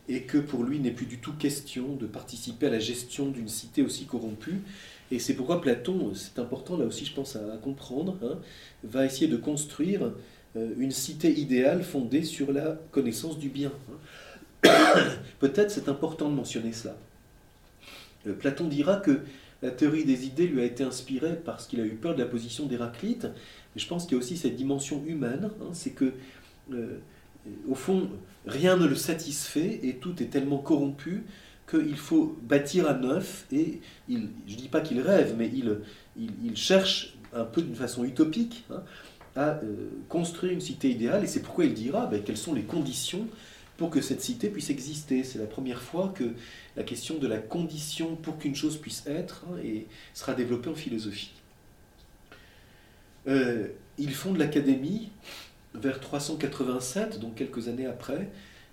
[0.09, 3.28] et que pour lui, il n'est plus du tout question de participer à la gestion
[3.28, 4.62] d'une cité aussi corrompue.
[5.11, 8.38] Et c'est pourquoi Platon, c'est important là aussi, je pense, à, comprendre, hein,
[8.83, 10.12] va essayer de construire
[10.57, 13.72] euh, une cité idéale fondée sur la connaissance du bien.
[14.64, 14.70] Hein.
[15.38, 16.96] Peut-être c'est important de mentionner cela.
[18.26, 19.20] Euh, Platon dira que
[19.64, 22.29] la théorie des idées lui a été inspirée parce qu'il a eu peur de la
[22.29, 23.24] position d'Héraclite.
[23.24, 26.12] Mais je pense qu'il y a aussi cette dimension humaine, hein, c'est que,
[26.72, 26.98] euh,
[27.66, 28.11] au fond,
[28.46, 31.24] rien ne le satisfait et tout est tellement corrompu
[31.68, 33.46] qu'il faut bâtir à neuf.
[33.53, 35.79] Et je ne dis pas qu'il rêve, mais il,
[36.44, 38.83] il, cherche un peu d'une façon utopique hein,
[39.35, 41.24] à euh, construire une cité idéale.
[41.24, 43.27] Et c'est pourquoi il dira ben, quelles sont les conditions
[43.76, 45.24] pour que cette cité puisse exister.
[45.24, 46.24] C'est la première fois que
[46.76, 50.74] la question de la condition pour qu'une chose puisse être hein, et sera développée en
[50.74, 51.32] philosophie.
[53.26, 55.10] Euh, ils fondent l'académie
[55.74, 58.30] vers 387, donc quelques années après,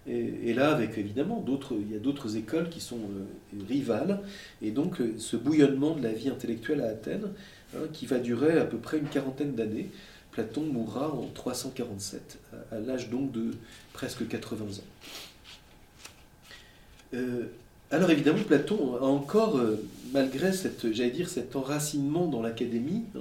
[0.08, 4.22] et, là avec évidemment d'autres, il y a d'autres écoles qui sont euh, rivales,
[4.62, 7.30] et donc euh, ce bouillonnement de la vie intellectuelle à Athènes,
[7.76, 9.90] hein, qui va durer à peu près une quarantaine d'années.
[10.32, 12.40] Platon mourra en 347,
[12.72, 13.52] à, l'âge donc de
[13.94, 14.84] presque 80 ans.
[17.92, 23.20] Alors évidemment, Platon a encore, euh, malgré cette, j'allais dire, cet enracinement dans l'académie, hein,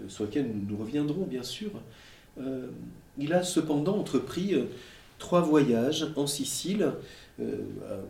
[0.00, 1.70] euh, sur lequel nous, reviendrons bien sûr,
[2.40, 2.68] euh,
[3.18, 4.54] il a cependant entrepris
[5.18, 6.92] trois voyages en Sicile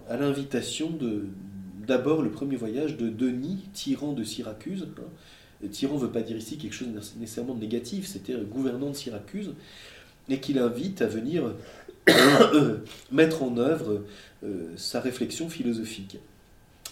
[0.08, 1.26] à l'invitation de
[1.86, 4.88] d'abord le premier voyage de Denis, tyran de Syracuse.
[4.98, 5.02] Hein.
[5.70, 9.54] Tyran ne veut pas dire ici quelque chose nécessairement de négatif, c'était gouvernant de Syracuse,
[10.28, 11.54] et qui l'invite à venir
[13.12, 14.02] mettre en œuvre
[14.76, 16.18] sa réflexion philosophique.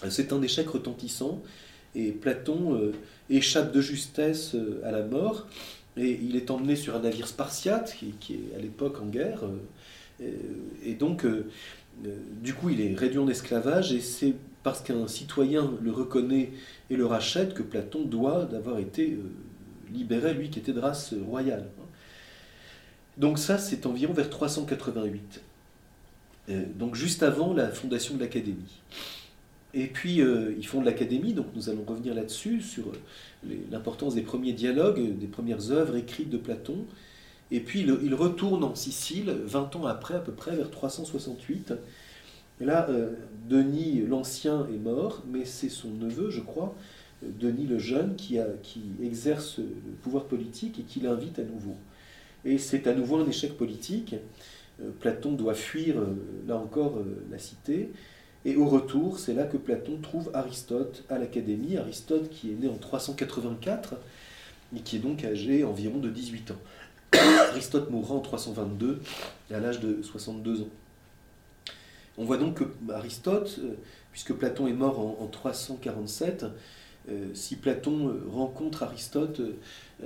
[0.09, 1.41] C'est un échec retentissant,
[1.95, 2.91] et Platon euh,
[3.29, 5.47] échappe de justesse euh, à la mort,
[5.97, 9.45] et il est emmené sur un navire spartiate, qui, est à l'époque en guerre,
[10.21, 10.31] euh,
[10.83, 11.25] et, donc,
[12.41, 16.51] du coup, il est réduit en esclavage, et c'est parce qu'un citoyen le reconnaît
[16.89, 19.17] et le rachète que Platon doit d'avoir été
[19.93, 21.67] libéré, lui qui était de race royale.
[23.17, 25.41] Donc ça, c'est environ vers 388,
[26.75, 28.81] donc juste avant la fondation de l'Académie.
[29.75, 34.15] Et puis, euh, ils font de l'académie, donc nous allons revenir là-dessus, sur euh, l'importance
[34.15, 36.85] des premiers dialogues, des premières œuvres écrites de Platon.
[37.51, 41.73] Et puis, il, retourne en Sicile, 20 ans après, à peu près, vers 368.
[42.61, 43.11] Et là, euh,
[43.47, 46.75] Denis l'Ancien est mort, mais c'est son neveu, je crois,
[47.21, 48.39] Denis le Jeune, qui,
[49.03, 51.75] exerce le pouvoir politique et qui l'invite à nouveau.
[52.45, 54.15] Et c'est à nouveau un échec politique.
[54.99, 55.95] Platon doit fuir,
[56.47, 56.99] là encore,
[57.31, 57.91] la cité.
[58.45, 62.67] Et au retour, c'est là que Platon trouve Aristote à l'Académie, Aristote qui est né
[62.67, 63.95] en 384
[64.75, 66.61] et qui est donc âgé environ de 18 ans.
[67.51, 68.99] Aristote mourra en 322
[69.51, 70.69] à l'âge de 62 ans.
[72.17, 73.73] On voit donc que Aristote, euh,
[74.11, 76.45] puisque Platon est mort en, 347,
[77.09, 79.41] euh, si Platon euh, rencontre Aristote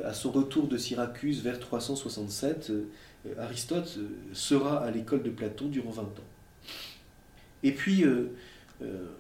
[0.04, 2.72] à son retour de Syracuse vers 367,
[3.38, 4.00] Aristote
[4.34, 6.08] sera à l'école de Platon durant 20 ans.
[7.64, 8.30] Et puis, une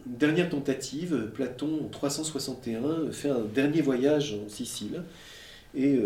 [0.05, 5.03] dernière tentative, Platon, en 361, fait un dernier voyage en Sicile,
[5.75, 5.99] et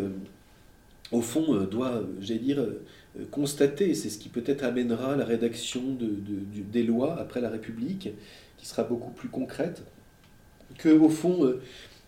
[1.13, 2.65] au fond doit, j'allais dire,
[3.31, 6.09] constater, c'est ce qui peut-être amènera la rédaction de,
[6.71, 8.09] des lois après la République,
[8.57, 9.83] qui sera beaucoup plus concrète,
[10.77, 11.53] que au fond,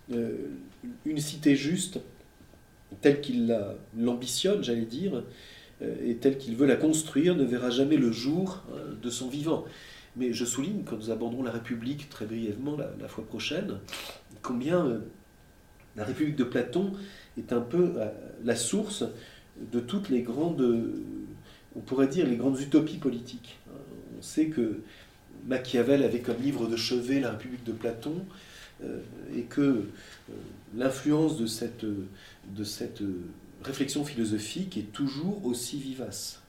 [0.09, 1.99] une cité juste,
[3.01, 3.55] telle qu'il
[3.97, 5.23] l'ambitionne, j'allais dire,
[5.81, 8.63] et telle qu'il veut la construire, ne verra jamais le jour
[9.01, 9.65] de son vivant.
[10.17, 13.79] Mais je souligne, quand nous abordons la République très brièvement la, fois prochaine,
[14.41, 14.99] combien euh,
[15.95, 16.93] la République de Platon
[17.38, 18.10] est un peu euh,
[18.43, 19.04] la source
[19.71, 20.86] de toutes les grandes,
[21.76, 23.58] on pourrait dire, les grandes utopies politiques.
[24.17, 24.82] On sait que
[25.48, 28.26] Machiavel avait comme livre de chevet la République de Platon,
[28.84, 29.00] euh,
[29.34, 29.84] et que
[30.76, 33.02] l'influence de cette, de cette
[33.63, 36.41] réflexion philosophique est toujours aussi vivace.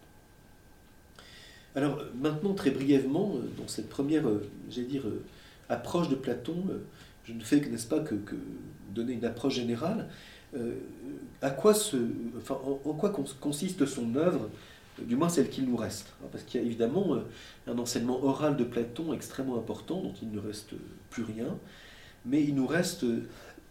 [1.77, 5.23] Alors maintenant, très brièvement, euh, dans cette première, euh, dire, euh,
[5.69, 6.65] approche de Platon,
[7.25, 8.15] je ne fais, n'est-ce pas, que,
[8.95, 10.09] donner une approche générale.
[11.43, 11.97] À quoi se,
[12.39, 14.49] enfin, en, quoi consiste son œuvre,
[14.99, 17.19] du moins celle qu'il nous reste hein, Parce qu'il y a évidemment
[17.67, 20.71] un enseignement oral de Platon extrêmement important, dont il ne reste
[21.11, 21.59] plus rien,
[22.25, 23.05] mais il nous reste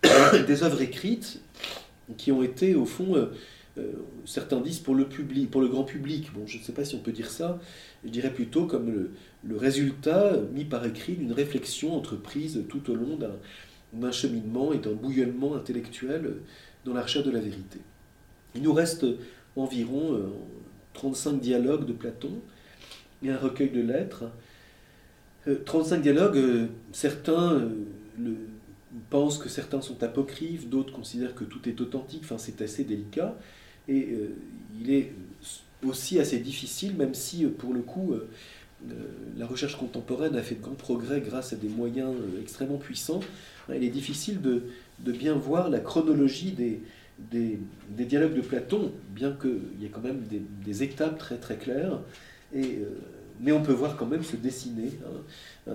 [0.47, 1.41] des œuvres écrites
[2.17, 3.29] qui ont été, au fond,
[4.25, 6.31] certains disent pour le, public, pour le grand public.
[6.33, 7.59] Bon, je ne sais pas si on peut dire ça,
[8.03, 9.11] je dirais plutôt comme le,
[9.57, 13.15] résultat mis par écrit d'une réflexion entreprise tout au long
[13.99, 16.35] d'un cheminement et d'un bouillonnement intellectuel
[16.85, 17.79] dans la recherche de la vérité.
[18.55, 19.05] Il nous reste
[19.55, 20.19] environ
[20.93, 22.41] 35 euh, dialogues de Platon
[23.23, 24.25] et un recueil de lettres.
[25.65, 27.69] 35 euh, dialogues, euh, certains
[29.09, 33.37] pensent que certains sont apocryphes, d'autres considèrent que tout est authentique, enfin c'est assez délicat.
[33.87, 34.17] Et
[34.79, 35.11] il est
[35.83, 38.27] aussi assez difficile, même si euh, pour le coup euh,
[38.89, 38.93] euh,
[39.37, 43.21] la recherche contemporaine a fait de grands progrès grâce à des moyens extrêmement puissants.
[43.73, 44.63] Il est difficile de,
[45.11, 50.21] bien voir la chronologie des, dialogues de Platon, bien qu'il y ait quand même
[50.63, 51.99] des, étapes très très claires.
[52.53, 52.79] Et,
[53.39, 54.91] mais on peut voir quand même se dessiner
[55.67, 55.71] hein,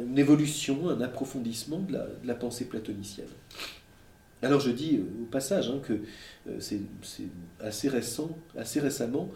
[0.00, 3.26] une évolution, un approfondissement de la, pensée platonicienne.
[4.42, 6.00] Alors je dis au passage hein, que
[6.58, 6.80] c'est
[7.60, 9.30] assez récent, assez récemment,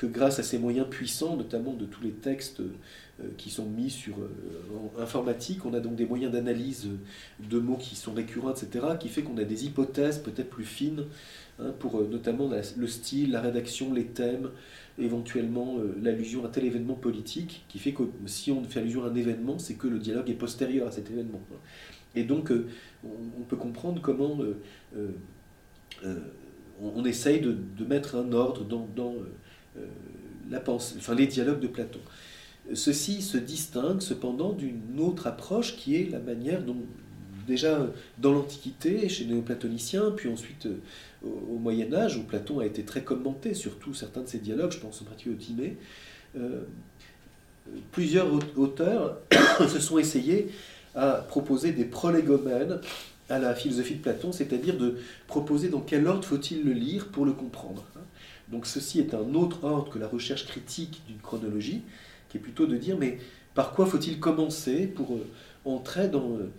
[0.00, 3.90] que grâce à ces moyens puissants, notamment de tous les textes euh, qui sont mis
[3.90, 6.88] sur euh, informatique, on a donc des moyens d'analyse
[7.38, 11.04] de mots qui sont récurrents, etc., qui fait qu'on a des hypothèses peut-être plus fines
[11.58, 14.48] hein, pour euh, notamment le style, la rédaction, les thèmes,
[14.98, 19.14] éventuellement l'allusion à tel événement politique, qui fait que si on fait allusion à un
[19.14, 21.42] événement, c'est que le dialogue est postérieur à cet événement.
[22.14, 22.50] Et donc,
[23.04, 24.38] on, peut comprendre comment
[26.82, 29.32] on, essaye de, mettre un ordre dans, euh,
[30.50, 32.00] la pensée, les dialogues de Platon.
[32.74, 36.76] Ceci se distingue cependant d'une autre approche qui est la manière dont,
[37.46, 37.86] déjà
[38.18, 40.78] dans l'Antiquité, chez les néoplatoniciens, puis ensuite euh,
[41.24, 44.78] au, Moyen Âge, où Platon a été très commenté, surtout certains de ses dialogues, je
[44.78, 45.76] pense en particulier au Timée,
[47.92, 49.18] plusieurs auteurs
[49.68, 50.48] se sont essayés
[50.94, 52.80] à proposer des prolégomènes
[53.28, 57.24] à la philosophie de Platon, c'est-à-dire de proposer dans quel ordre faut-il le lire pour
[57.24, 57.84] le comprendre.
[58.50, 61.82] Donc ceci est un autre ordre que la recherche critique d'une chronologie,
[62.28, 63.18] qui est plutôt de dire mais
[63.54, 65.26] par quoi faut-il commencer pour euh,
[65.64, 66.50] entrer dans euh,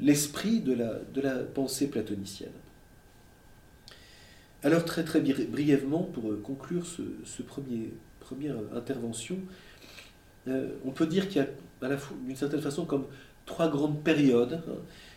[0.00, 2.52] l'esprit de la, pensée platonicienne?
[4.62, 9.38] Alors très très brièvement, pour euh, conclure ce, premier, première intervention,
[10.46, 13.06] on peut dire qu'il y a d'une certaine façon comme
[13.46, 14.74] trois grandes périodes hein,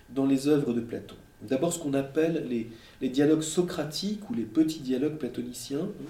[0.09, 1.15] dans les œuvres de Platon.
[1.41, 5.79] D'abord ce qu'on appelle les, dialogues socratiques ou les petits dialogues platoniciens.
[5.79, 6.05] Hein.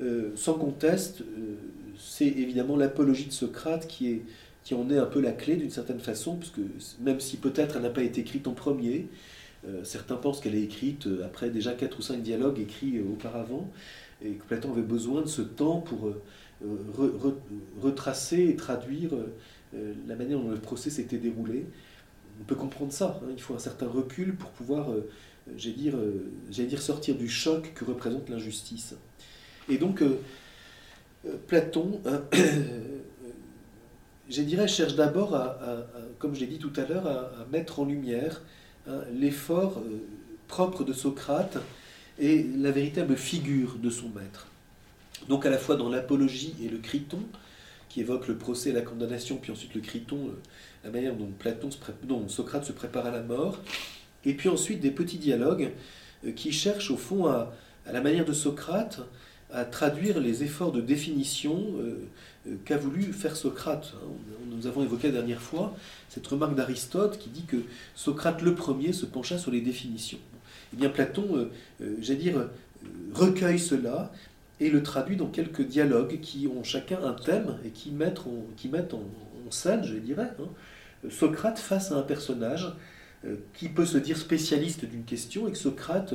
[0.00, 1.54] Euh, sans conteste, euh,
[1.98, 4.22] c'est évidemment l'apologie de Socrate qui,
[4.72, 6.60] en est un peu la clé d'une certaine façon, puisque
[7.00, 9.08] même si peut-être elle n'a pas été écrite en premier,
[9.68, 13.70] euh, certains pensent qu'elle est écrite après déjà quatre ou cinq dialogues écrits auparavant,
[14.24, 16.10] et que Platon avait besoin de ce temps pour
[17.82, 19.10] retracer et traduire
[19.72, 21.66] la manière dont le procès s'était déroulé
[22.40, 23.20] on peut comprendre ça.
[23.22, 23.28] Hein.
[23.34, 25.08] il faut un certain recul pour pouvoir, euh,
[25.56, 28.94] j'allais dire, euh, dire, sortir du choc que représente l'injustice.
[29.68, 30.18] Et donc, euh,
[31.46, 32.00] Platon,
[34.30, 35.86] je dirais, cherche d'abord, à,
[36.18, 38.42] comme je l'ai dit tout à l'heure, à, mettre en lumière
[38.86, 39.82] hein, l'effort
[40.48, 41.56] propre de Socrate
[42.18, 44.48] et la véritable figure de son maître.
[45.28, 47.20] Donc à la fois dans l'apologie et le criton,
[47.88, 50.30] qui évoque le procès et la condamnation, puis ensuite le criton,
[50.84, 51.70] la manière dont, Platon
[52.28, 53.58] Socrate se prépare à la mort,
[54.24, 55.72] et puis ensuite des petits dialogues
[56.26, 57.52] euh, qui cherchent au fond à,
[57.90, 59.00] la manière de Socrate
[59.52, 62.08] à traduire les efforts de définition euh,
[62.48, 63.92] euh, qu'a voulu faire Socrate.
[63.94, 64.08] Hein,
[64.50, 65.74] nous avons évoqué la dernière fois
[66.08, 67.58] cette remarque d'Aristote qui dit que
[67.94, 70.18] Socrate le premier se pencha sur les définitions.
[70.72, 71.48] Eh bien Platon,
[72.00, 72.48] j'allais dire,
[73.12, 74.10] recueille cela
[74.60, 79.50] et le traduit dans quelques dialogues qui ont chacun un thème et qui mettent en,
[79.50, 80.48] scène, je dirais, hein,
[81.10, 82.72] Socrate face à un personnage
[83.26, 86.14] euh, qui peut se dire spécialiste d'une question et que Socrate,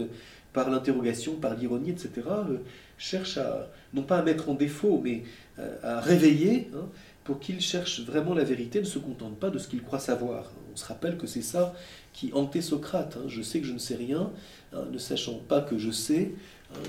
[0.53, 2.57] par l'interrogation, par l'ironie, etc., euh,
[2.97, 5.23] cherche à, non pas à mettre en défaut, mais
[5.57, 6.87] euh, à réveiller, hein,
[7.23, 10.51] pour qu'il cherche vraiment la vérité, ne se contente pas de ce qu'il croit savoir.
[10.71, 11.73] On se rappelle que c'est ça
[12.13, 13.17] qui hantait Socrate.
[13.17, 13.27] Hein.
[13.27, 14.31] Je sais que je ne sais rien,
[14.73, 16.31] ne sachant pas que je sais,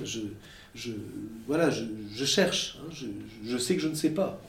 [0.05, 0.93] je,
[1.47, 2.79] voilà, je, cherche,
[3.45, 4.41] je, sais que je ne sais pas.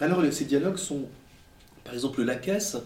[0.00, 1.08] Alors ces dialogues sont
[1.88, 2.76] par exemple, la caisse,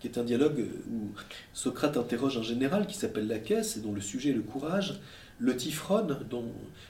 [0.00, 1.10] qui est un dialogue où
[1.52, 4.98] Socrate interroge un général qui s'appelle la caisse et dont le sujet est le courage.
[5.38, 6.46] Le Tifron, dont,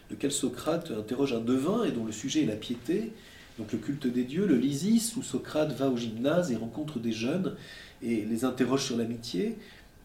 [0.08, 3.12] lequel Socrate interroge un devin et dont le sujet est la piété.
[3.58, 4.46] Donc le culte des dieux.
[4.46, 7.56] Le Lysis, où Socrate va au gymnase et rencontre des jeunes
[8.00, 9.58] et les interroge sur l'amitié.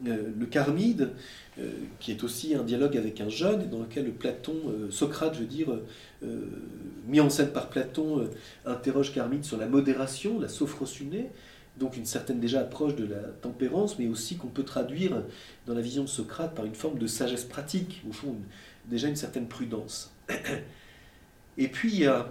[0.07, 1.11] Euh, le Carmide,
[1.59, 5.35] euh, qui est aussi un dialogue avec un jeune, et dans lequel Platon, euh, Socrate,
[5.35, 5.83] je veux
[7.07, 8.27] mis en scène par Platon,
[8.65, 11.29] interroge Carmide sur la modération, la sophrosunée,
[11.77, 15.23] donc une certaine déjà approche de la tempérance, mais aussi qu'on peut traduire
[15.65, 18.35] dans la vision de Socrate par une forme de sagesse pratique, au fond,
[18.85, 20.13] déjà une certaine prudence.
[21.57, 22.29] Et puis il y a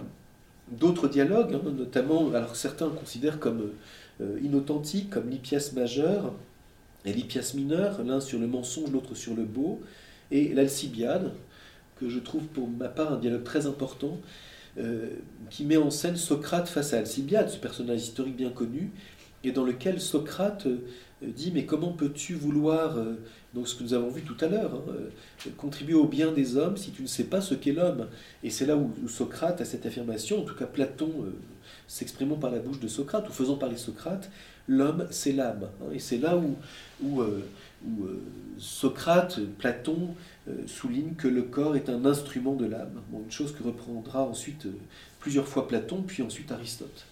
[0.71, 3.71] d'autres dialogues, hein, notamment, alors certains considèrent comme
[4.21, 6.33] euh, inauthentiques, comme l'Hippias majeur
[7.05, 7.15] et
[7.55, 9.81] mineur, l'un sur le mensonge, l'autre sur le beau,
[10.29, 11.31] et l'Alcibiade,
[11.99, 14.19] que je trouve pour ma part un dialogue très important,
[14.77, 15.09] euh,
[15.49, 18.91] qui met en scène Socrate face à Alcibiade, ce personnage historique bien connu,
[19.43, 20.77] et dans lequel Socrate euh,
[21.21, 23.15] dit mais comment peux-tu vouloir, euh,
[23.53, 26.57] donc ce que nous avons vu tout à l'heure, hein, euh, contribuer au bien des
[26.57, 28.07] hommes si tu ne sais pas ce qu'est l'homme?
[28.43, 31.11] Et c'est là où, Socrate a cette affirmation, en tout cas Platon
[31.87, 34.29] s'exprimant par la bouche de Socrate ou faisant parler Socrate,
[34.67, 35.69] l'homme c'est l'âme.
[35.81, 36.55] Hein, et c'est là où,
[37.03, 37.23] où,
[38.57, 40.15] Socrate, Platon
[40.67, 43.01] souligne que le corps est un instrument de l'âme.
[43.11, 44.67] Une chose que reprendra ensuite
[45.19, 47.05] plusieurs fois Platon, puis ensuite Aristote.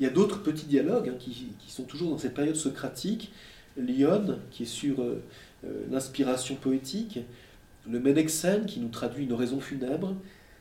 [0.00, 3.32] Il y a d'autres petits dialogues hein, qui, sont toujours dans cette période socratique.
[3.76, 5.22] Lyon, qui est sur euh,
[5.64, 7.20] euh, l'inspiration poétique.
[7.88, 10.14] Le Menexen, qui nous traduit une oraison funèbre.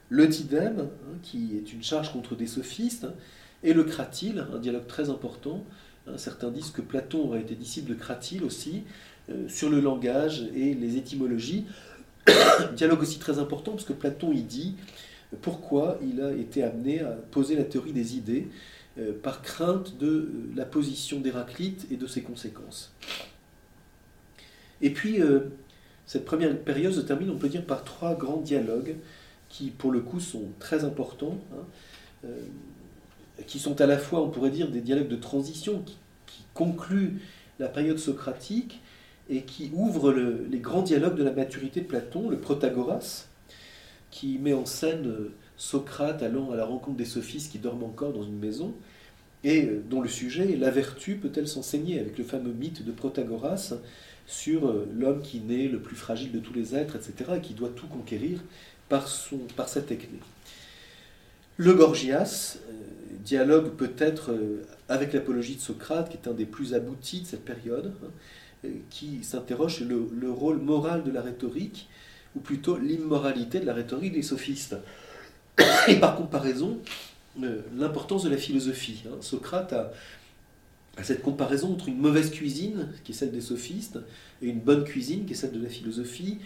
[0.09, 3.07] Le Tidem, hein, qui est une charge contre des sophistes.
[3.63, 5.63] Et le Cratyle, un dialogue très important.
[6.17, 8.84] Certains disent que Platon aurait été disciple de Cratyle aussi,
[9.29, 11.65] euh, sur le langage et les étymologies.
[12.75, 14.75] dialogue aussi très important, parce que Platon y dit
[15.41, 18.47] pourquoi il a été amené à poser la théorie des idées
[18.99, 22.91] euh, par crainte de euh, la position d'Héraclite et de ses conséquences.
[24.81, 25.51] Et puis, euh,
[26.05, 28.97] cette première période se termine, on peut dire, par trois grands dialogues
[29.47, 32.27] qui, pour le coup, sont très importants, hein,
[33.47, 35.97] qui sont à la fois, on pourrait dire, des dialogues de transition qui,
[36.53, 37.21] concluent
[37.59, 38.81] la période socratique
[39.29, 43.27] et qui ouvrent les grands dialogues de la maturité de Platon, le Protagoras,
[44.09, 45.31] qui met en scène
[45.62, 48.74] Socrate allant à la rencontre des sophistes qui dorment encore dans une maison,
[49.43, 52.91] et euh, dont le sujet est la vertu peut-elle s'enseigner, avec le fameux mythe de
[52.91, 53.76] Protagoras
[54.26, 57.53] sur euh, l'homme qui naît le plus fragile de tous les êtres, etc., et qui
[57.53, 58.39] doit tout conquérir
[58.89, 60.24] par, sa technique.
[61.57, 62.74] Le Gorgias euh,
[63.24, 64.36] dialogue peut-être
[64.89, 69.24] avec l'apologie de Socrate, qui est un des plus aboutis de cette période, hein, qui
[69.24, 71.88] s'interroge sur le, rôle moral de la rhétorique,
[72.36, 74.76] ou plutôt l'immoralité de la rhétorique des sophistes.
[75.88, 76.80] Et par comparaison,
[77.43, 79.03] euh, l'importance de la philosophie.
[79.07, 79.18] Hein.
[79.22, 79.91] Socrate a,
[81.03, 83.99] cette comparaison entre une mauvaise cuisine, qui est celle des sophistes,
[84.41, 86.39] et une bonne cuisine, qui est celle de la philosophie,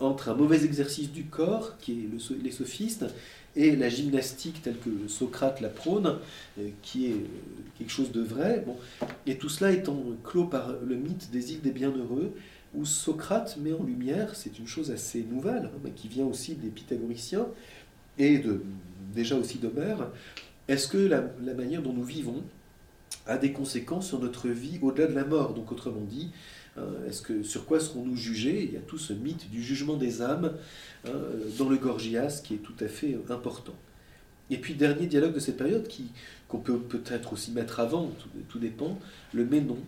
[0.00, 3.04] entre un mauvais exercice du corps, qui est les sophistes,
[3.56, 6.18] et la gymnastique telle que Socrate la prône,
[6.58, 7.28] euh, qui est euh,
[7.78, 8.64] quelque chose de vrai.
[8.66, 8.76] Bon.
[9.26, 12.32] Et tout cela étant clos par le mythe des îles des bienheureux,
[12.74, 16.68] où Socrate met en lumière, c'est une chose assez nouvelle, hein, qui vient aussi des
[16.68, 17.46] pythagoriciens,
[18.18, 18.42] et
[19.14, 20.08] déjà aussi d'Homère,
[20.68, 21.22] est-ce que la,
[21.54, 22.42] manière dont nous vivons
[23.26, 25.54] a des conséquences sur notre vie au-delà de la mort?
[25.54, 26.30] Donc autrement dit,
[26.78, 28.64] euh, est-ce que sur quoi serons-nous jugés?
[28.64, 30.52] Il y a tout ce mythe du jugement des âmes
[31.06, 31.10] hein,
[31.58, 33.74] dans le Gorgias qui est tout à fait important.
[34.50, 36.10] Et puis dernier dialogue de cette période qui
[36.48, 38.10] qu'on peut peut-être aussi mettre avant,
[38.48, 38.98] tout, dépend,
[39.32, 39.78] le Ménon,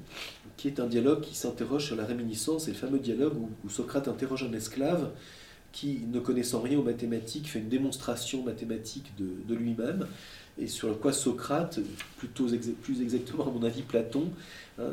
[0.57, 4.09] qui est un dialogue qui s'interroge sur la réminiscence, et le fameux dialogue où Socrate
[4.09, 5.11] interroge un esclave
[5.73, 10.07] qui, ne connaissant rien aux mathématiques, fait une démonstration mathématique de, lui-même,
[10.59, 11.81] et sur quoi Socrate,
[12.83, 14.31] plus exactement à mon avis Platon,
[14.79, 14.85] hein,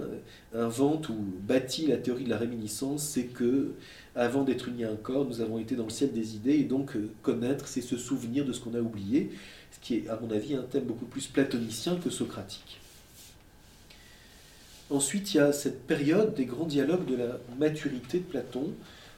[0.54, 3.72] invente ou bâtit la théorie de la réminiscence, c'est que
[4.16, 6.64] avant d'être unis à un corps, nous avons été dans le ciel des idées, et
[6.64, 9.32] donc euh, connaître, c'est se souvenir de ce qu'on a oublié,
[9.72, 12.80] ce qui est à mon avis un thème beaucoup plus platonicien que socratique.
[14.90, 18.74] Ensuite, il y a cette période des grands dialogues de la maturité de Platon,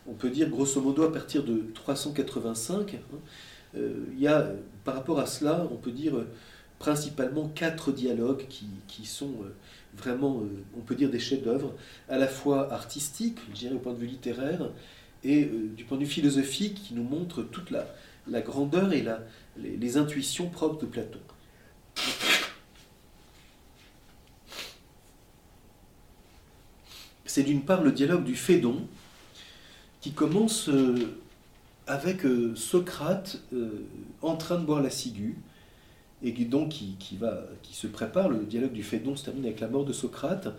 [0.07, 2.99] on peut dire grosso modo à partir de 385, hein,
[3.75, 4.51] euh, il y a
[4.83, 6.13] par rapport à cela, on peut dire
[6.79, 9.55] principalement quatre dialogues qui, sont euh,
[9.97, 11.73] vraiment, euh, on peut dire, des chefs-d'œuvre,
[12.09, 14.69] à la fois artistiques, je dirais au point de vue littéraire,
[15.23, 19.03] et du point de vue philosophique, qui nous montrent toute la, grandeur et
[19.57, 21.19] les, les intuitions propres de Platon.
[27.25, 28.87] C'est d'une part le dialogue du Phédon,
[30.05, 30.93] qui commence euh,
[31.87, 33.87] avec euh, Socrate euh,
[34.21, 35.35] en train de boire la ciguë,
[36.21, 38.29] et donc qui, va, qui se prépare.
[38.29, 40.49] Le dialogue du Phédon se termine avec la mort de Socrate.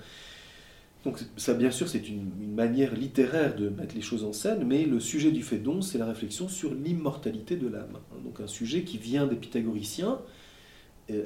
[1.04, 4.84] Donc ça, bien sûr, c'est une, manière littéraire de mettre les choses en scène, mais
[4.84, 7.98] le sujet du Phédon, c'est la réflexion sur l'immortalité de l'âme.
[8.24, 10.18] Donc un sujet qui vient des pythagoriciens,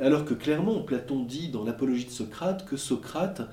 [0.02, 3.48] alors que clairement, Platon dit dans l'Apologie de Socrate que Socrate,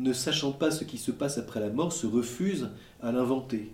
[0.00, 2.68] ne sachant pas ce qui se passe après la mort, se refuse
[3.02, 3.70] à l'inventer.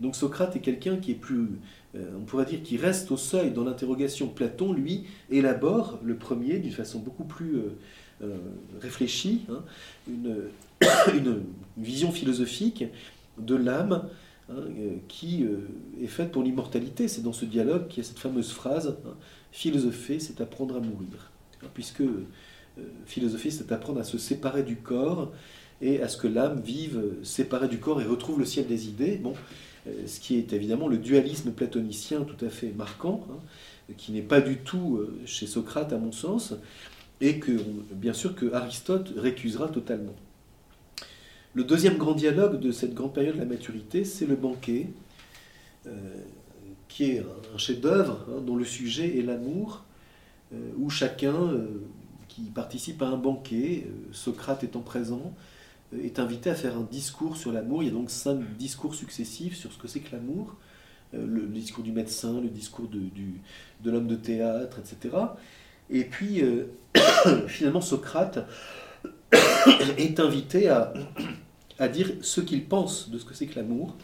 [0.00, 1.48] Donc Socrate est quelqu'un qui est plus,
[1.96, 4.28] euh, on pourrait dire, qui reste au seuil dans l'interrogation.
[4.28, 7.76] Platon, lui, élabore le premier d'une façon beaucoup plus euh,
[8.22, 8.36] euh,
[8.80, 9.62] réfléchie, hein,
[10.08, 10.50] une,
[11.76, 12.84] vision philosophique
[13.38, 14.08] de l'âme
[14.50, 14.62] hein,
[15.08, 15.46] qui
[16.00, 17.08] est faite pour l'immortalité.
[17.08, 19.14] C'est dans ce dialogue qu'il y a cette fameuse phrase hein,
[19.50, 21.30] philosopher, c'est apprendre à mourir.
[21.74, 22.02] puisque
[23.06, 25.32] philosopher, c'est apprendre à se séparer du corps
[25.80, 29.16] et à ce que l'âme vive séparée du corps et retrouve le ciel des idées.
[29.16, 29.34] Bon,
[30.06, 34.40] ce qui est évidemment le dualisme platonicien tout à fait marquant, hein, qui n'est pas
[34.40, 36.54] du tout euh, chez Socrate à mon sens,
[37.20, 37.52] et que
[37.92, 40.14] bien sûr que Aristote récusera totalement.
[41.54, 44.88] Le deuxième grand dialogue de cette grande période de la maturité, c'est le banquet,
[45.86, 45.90] euh,
[46.88, 47.24] qui est
[47.54, 49.84] un chef-d'œuvre hein, dont le sujet est l'amour,
[50.78, 51.52] où chacun
[52.26, 55.34] qui participe à un banquet, Socrate étant présent,
[55.96, 57.82] est invité à faire un discours sur l'amour.
[57.82, 60.56] Il y a donc cinq discours successifs sur ce que c'est que l'amour.
[61.14, 63.00] Euh, le, discours du médecin, le discours de,
[63.82, 65.16] de l'homme de théâtre, etc.
[65.88, 66.66] Et puis, euh,
[67.46, 68.46] finalement, Socrate
[69.96, 70.92] est invité à,
[71.78, 73.96] à dire ce qu'il pense de ce que c'est que l'amour.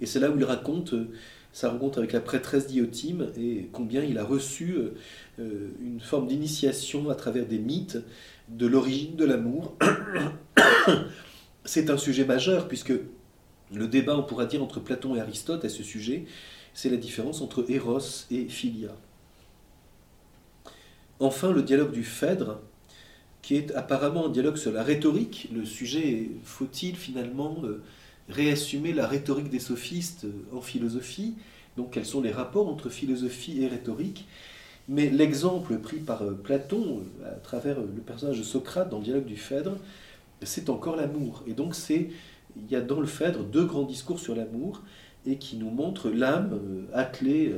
[0.00, 1.12] Et c'est là où il raconte euh,
[1.52, 4.76] sa rencontre avec la prêtresse Diotime et combien il a reçu
[5.36, 7.98] une forme d'initiation à travers des mythes
[8.50, 9.76] de l'origine de l'amour.
[11.64, 12.92] C'est un sujet majeur puisque
[13.72, 16.24] le débat, on pourra dire, entre Platon et Aristote à ce sujet,
[16.74, 18.96] c'est la différence entre Eros et Philia.
[21.20, 22.60] Enfin, le dialogue du Phèdre,
[23.42, 25.48] qui est apparemment un dialogue sur la rhétorique.
[25.52, 27.82] Le sujet faut-il finalement euh,
[28.28, 31.34] réassumer la rhétorique des sophistes euh, en philosophie?
[31.76, 34.26] Donc, quels sont les rapports entre philosophie et rhétorique?
[34.90, 38.98] Mais l'exemple pris par euh, Platon, euh, à travers euh, le personnage de Socrate dans
[38.98, 39.76] le dialogue du Phèdre,
[40.42, 41.44] c'est encore l'amour.
[41.46, 42.10] Et donc il
[42.68, 44.82] y a dans le Phèdre deux grands discours sur l'amour.
[45.26, 46.58] et qui nous montre l'âme
[46.94, 47.54] attelée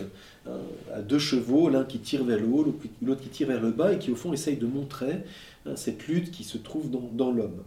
[0.93, 2.65] à deux chevaux, l'un qui tire vers le haut,
[3.01, 5.23] l'autre qui tire vers le bas, et qui au fond essaye de montrer
[5.65, 7.63] hein, cette lutte qui se trouve dans, l'homme.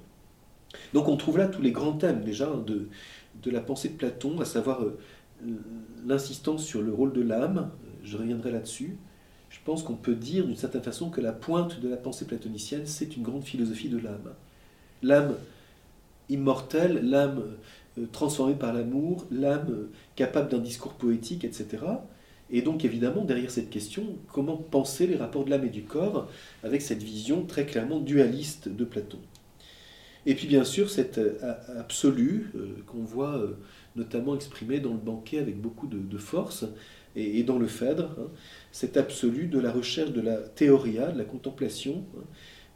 [0.93, 2.89] Donc on trouve là tous les grands thèmes déjà de,
[3.41, 4.81] de la pensée de Platon, à savoir
[6.05, 7.71] l'insistance sur le rôle de l'âme,
[8.03, 8.97] je reviendrai là-dessus.
[9.55, 12.85] Je pense qu'on peut dire d'une certaine façon que la pointe de la pensée platonicienne,
[12.85, 14.33] c'est une grande philosophie de l'âme.
[15.01, 15.35] L'âme
[16.29, 17.41] immortelle, l'âme
[17.97, 21.83] euh, transformée par l'amour, l'âme euh, capable d'un discours poétique, etc.
[22.51, 26.29] Et donc évidemment, derrière cette question, comment penser les rapports de l'âme et du corps
[26.63, 29.19] avec cette vision très clairement dualiste de Platon?
[30.25, 31.39] Et puis bien sûr, cet euh,
[31.79, 32.51] absolu
[32.87, 33.41] qu'on voit
[33.95, 36.65] notamment exprimé dans le banquet avec beaucoup de, force
[37.15, 38.29] et, dans le Phèdre, hein,
[38.71, 42.23] cet absolu de la recherche de la théoria, de la contemplation, hein,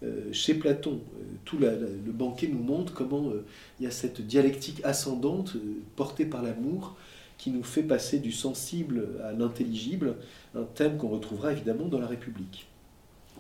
[0.02, 1.02] euh, chez Platon.
[1.20, 3.46] Euh, tout le banquet nous montre comment euh,
[3.80, 5.58] il y a cette dialectique ascendante
[5.98, 6.96] portée par l'amour
[7.38, 10.16] qui nous fait passer du sensible à l'intelligible,
[10.56, 12.68] un thème qu'on retrouvera évidemment dans la République,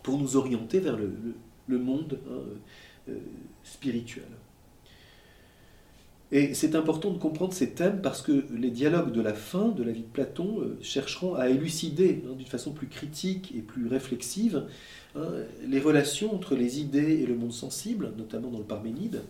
[0.03, 3.13] pour nous orienter vers le, monde hein,
[3.63, 4.23] spirituel.
[6.31, 9.83] Et c'est important de comprendre ces thèmes parce que les dialogues de la fin de
[9.83, 14.63] la vie de Platon chercheront à élucider hein, d'une façon plus critique et plus réflexive
[15.15, 15.27] Hein,
[15.67, 19.23] les relations entre les idées et le monde sensible, notamment dans le Parménide,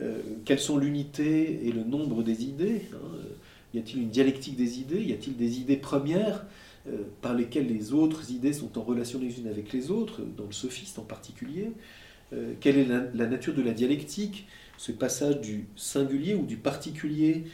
[0.00, 3.18] euh, quelles sont l'unité et le nombre des idées hein,
[3.74, 6.46] Y a-t-il une dialectique des idées Y a-t-il des idées premières
[6.88, 10.46] euh, par lesquelles les autres idées sont en relation les unes avec les autres, dans
[10.46, 11.72] le sophiste en particulier
[12.32, 14.46] euh, Quelle est la, nature de la dialectique
[14.80, 17.44] Ce passage du singulier ou du particulier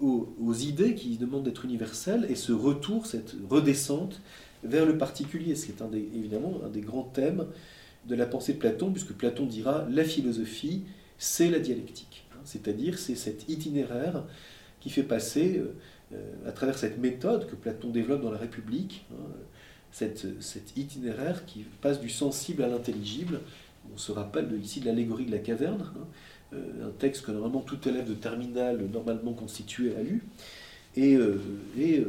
[0.00, 4.22] aux, idées qui demandent d'être universelles et ce retour, cette redescente
[4.64, 7.44] vers le particulier, ce qui est un des, évidemment un des grands thèmes
[8.08, 10.84] de la pensée de Platon, puisque Platon dira la philosophie,
[11.18, 12.24] c'est la dialectique.
[12.32, 14.24] Hein, c'est-à-dire, c'est cet itinéraire
[14.80, 15.74] qui fait passer, euh,
[16.14, 19.16] euh, à travers cette méthode que Platon développe dans la République, hein,
[19.92, 23.40] cet itinéraire qui passe du sensible à l'intelligible.
[23.92, 26.06] On se rappelle ici de l'allégorie de la caverne, hein,
[26.52, 30.22] un texte que normalement tout élève de terminale normalement constitué a lu.
[30.94, 31.18] Et,
[31.78, 32.04] et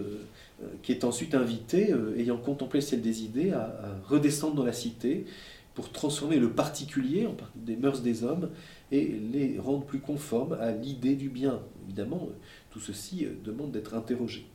[0.64, 3.74] euh, qui est ensuite invité, euh, ayant contemplé celle des idées, à,
[4.08, 5.26] redescendre dans la cité
[5.74, 8.50] pour transformer le particulier en des mœurs des hommes
[8.92, 11.60] et les rendre plus conformes à l'idée du bien.
[11.86, 12.36] Évidemment, euh,
[12.72, 14.46] tout ceci demande d'être interrogé.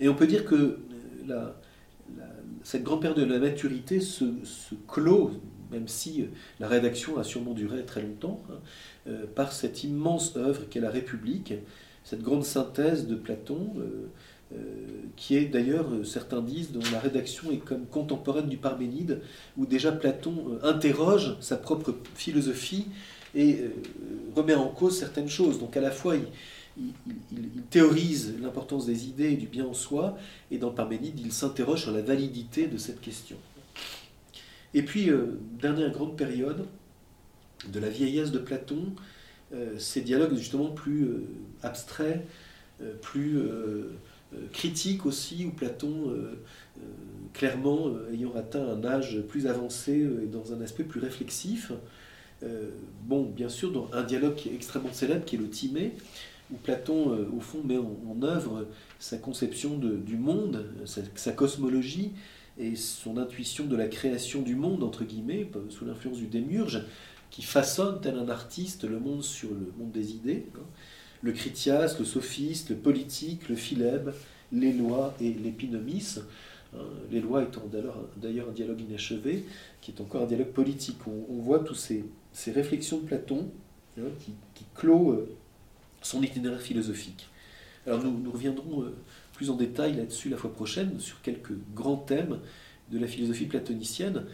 [0.00, 0.78] Et on peut dire que
[2.62, 4.24] cette grande période de la maturité se,
[4.86, 5.32] clôt,
[5.70, 6.26] même si
[6.60, 11.54] la rédaction a sûrement duré très longtemps, hein, par cette immense œuvre qu'est la République,
[12.04, 13.72] cette grande synthèse de Platon,
[14.54, 14.58] euh,
[15.16, 19.20] qui est d'ailleurs, euh, certains disent, dont la rédaction est comme contemporaine du Parménide,
[19.56, 22.86] où déjà Platon euh, interroge sa propre philosophie
[23.34, 23.58] et
[24.36, 25.58] remet en cause certaines choses.
[25.58, 26.92] Donc à la fois, il,
[27.70, 30.16] théorise l'importance des idées et du bien en soi,
[30.52, 33.36] et dans Parménide, il s'interroge sur la validité de cette question.
[34.76, 35.10] Et puis,
[35.58, 36.64] dernière grande période
[37.66, 38.92] de la vieillesse de Platon,
[39.78, 41.08] ces dialogues justement plus
[41.62, 42.24] abstraits,
[43.00, 43.40] plus
[44.34, 46.34] euh, critique aussi, où Platon, euh,
[46.78, 46.82] euh,
[47.32, 51.72] clairement ayant atteint un âge plus avancé et dans un aspect plus réflexif,
[53.04, 55.92] bon, bien sûr, dans un dialogue qui est extrêmement célèbre, qui est le Timée,
[56.52, 58.66] où Platon, au fond, met en, œuvre
[58.98, 62.12] sa conception du monde, sa, cosmologie,
[62.58, 66.82] et son intuition de la création du monde, entre guillemets, sous l'influence du démiurge,
[67.30, 70.46] qui façonne, tel un artiste, le monde sur le monde des idées.
[70.56, 70.64] Hein
[71.22, 74.14] le Critias, le sophiste, le politique, le philèbe,
[74.52, 76.04] les lois et l'épinomie.
[76.74, 76.78] Euh,
[77.10, 77.62] les lois étant
[78.16, 79.44] d'ailleurs un dialogue inachevé,
[79.80, 80.98] qui est encore un dialogue politique.
[81.06, 82.04] On, voit toutes ces,
[82.52, 83.50] réflexions de Platon
[83.98, 84.32] hein, qui,
[84.74, 85.36] clôt euh,
[86.02, 87.28] son itinéraire philosophique.
[87.86, 88.94] Alors nous, reviendrons euh,
[89.36, 92.40] plus en détail là-dessus la fois prochaine, sur quelques grands thèmes
[92.90, 94.24] de la philosophie platonicienne,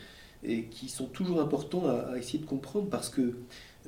[0.45, 3.35] et qui sont toujours importants à essayer de comprendre parce que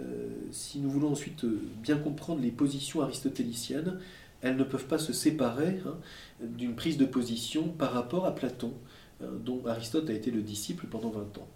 [0.01, 3.99] euh, si nous voulons ensuite euh, bien comprendre les positions aristotéliciennes,
[4.43, 5.97] elles ne peuvent pas se séparer hein,
[6.41, 8.73] d'une prise de position par rapport à Platon,
[9.23, 11.49] hein, dont Aristote a été le disciple pendant 20 ans.